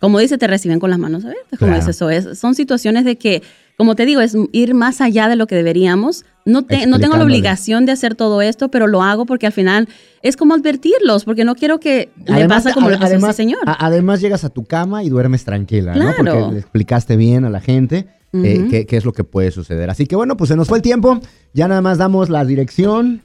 como 0.00 0.18
dice, 0.18 0.38
te 0.38 0.46
reciben 0.46 0.80
con 0.80 0.90
las 0.90 0.98
manos 0.98 1.24
abiertas. 1.24 1.58
Como 1.58 1.74
eso 1.74 2.10
es. 2.10 2.38
Son 2.38 2.54
situaciones 2.54 3.04
de 3.04 3.16
que 3.16 3.42
como 3.80 3.94
te 3.94 4.04
digo, 4.04 4.20
es 4.20 4.36
ir 4.52 4.74
más 4.74 5.00
allá 5.00 5.26
de 5.26 5.36
lo 5.36 5.46
que 5.46 5.54
deberíamos. 5.54 6.26
No, 6.44 6.66
te, 6.66 6.86
no 6.86 6.98
tengo 6.98 7.16
la 7.16 7.24
obligación 7.24 7.86
de 7.86 7.92
hacer 7.92 8.14
todo 8.14 8.42
esto, 8.42 8.70
pero 8.70 8.86
lo 8.86 9.02
hago 9.02 9.24
porque 9.24 9.46
al 9.46 9.54
final 9.54 9.88
es 10.20 10.36
como 10.36 10.52
advertirlos, 10.52 11.24
porque 11.24 11.46
no 11.46 11.54
quiero 11.54 11.80
que 11.80 12.10
le 12.26 12.46
pase 12.46 12.74
como 12.74 12.90
le 12.90 12.98
pasó 12.98 13.14
a 13.14 13.16
ese 13.16 13.32
señor. 13.32 13.60
además 13.64 14.20
llegas 14.20 14.44
a 14.44 14.50
tu 14.50 14.64
cama 14.66 15.02
y 15.02 15.08
duermes 15.08 15.46
tranquila, 15.46 15.94
¿no? 15.94 16.12
Porque 16.14 16.52
le 16.52 16.58
explicaste 16.58 17.16
bien 17.16 17.46
a 17.46 17.48
la 17.48 17.62
gente. 17.62 18.06
Eh, 18.34 18.86
qué, 18.86 18.96
es 18.98 19.06
lo 19.06 19.14
que 19.14 19.24
puede 19.24 19.50
suceder. 19.50 19.88
Así 19.88 20.04
que 20.04 20.14
bueno, 20.14 20.36
pues 20.36 20.48
se 20.48 20.56
nos 20.56 20.68
fue 20.68 20.76
el 20.76 20.82
tiempo. 20.82 21.18
Ya 21.54 21.66
nada 21.66 21.80
más 21.80 21.96
damos 21.96 22.28
la 22.28 22.44
dirección, 22.44 23.22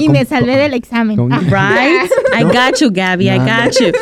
y 0.00 0.08
me 0.08 0.24
salvé 0.24 0.56
del 0.56 0.74
examen. 0.74 1.16
right? 1.30 2.10
I 2.34 2.42
got 2.42 2.80
you, 2.80 2.90
Gabby, 2.90 3.30
I 3.30 3.38
got 3.38 3.78
you. 3.78 3.92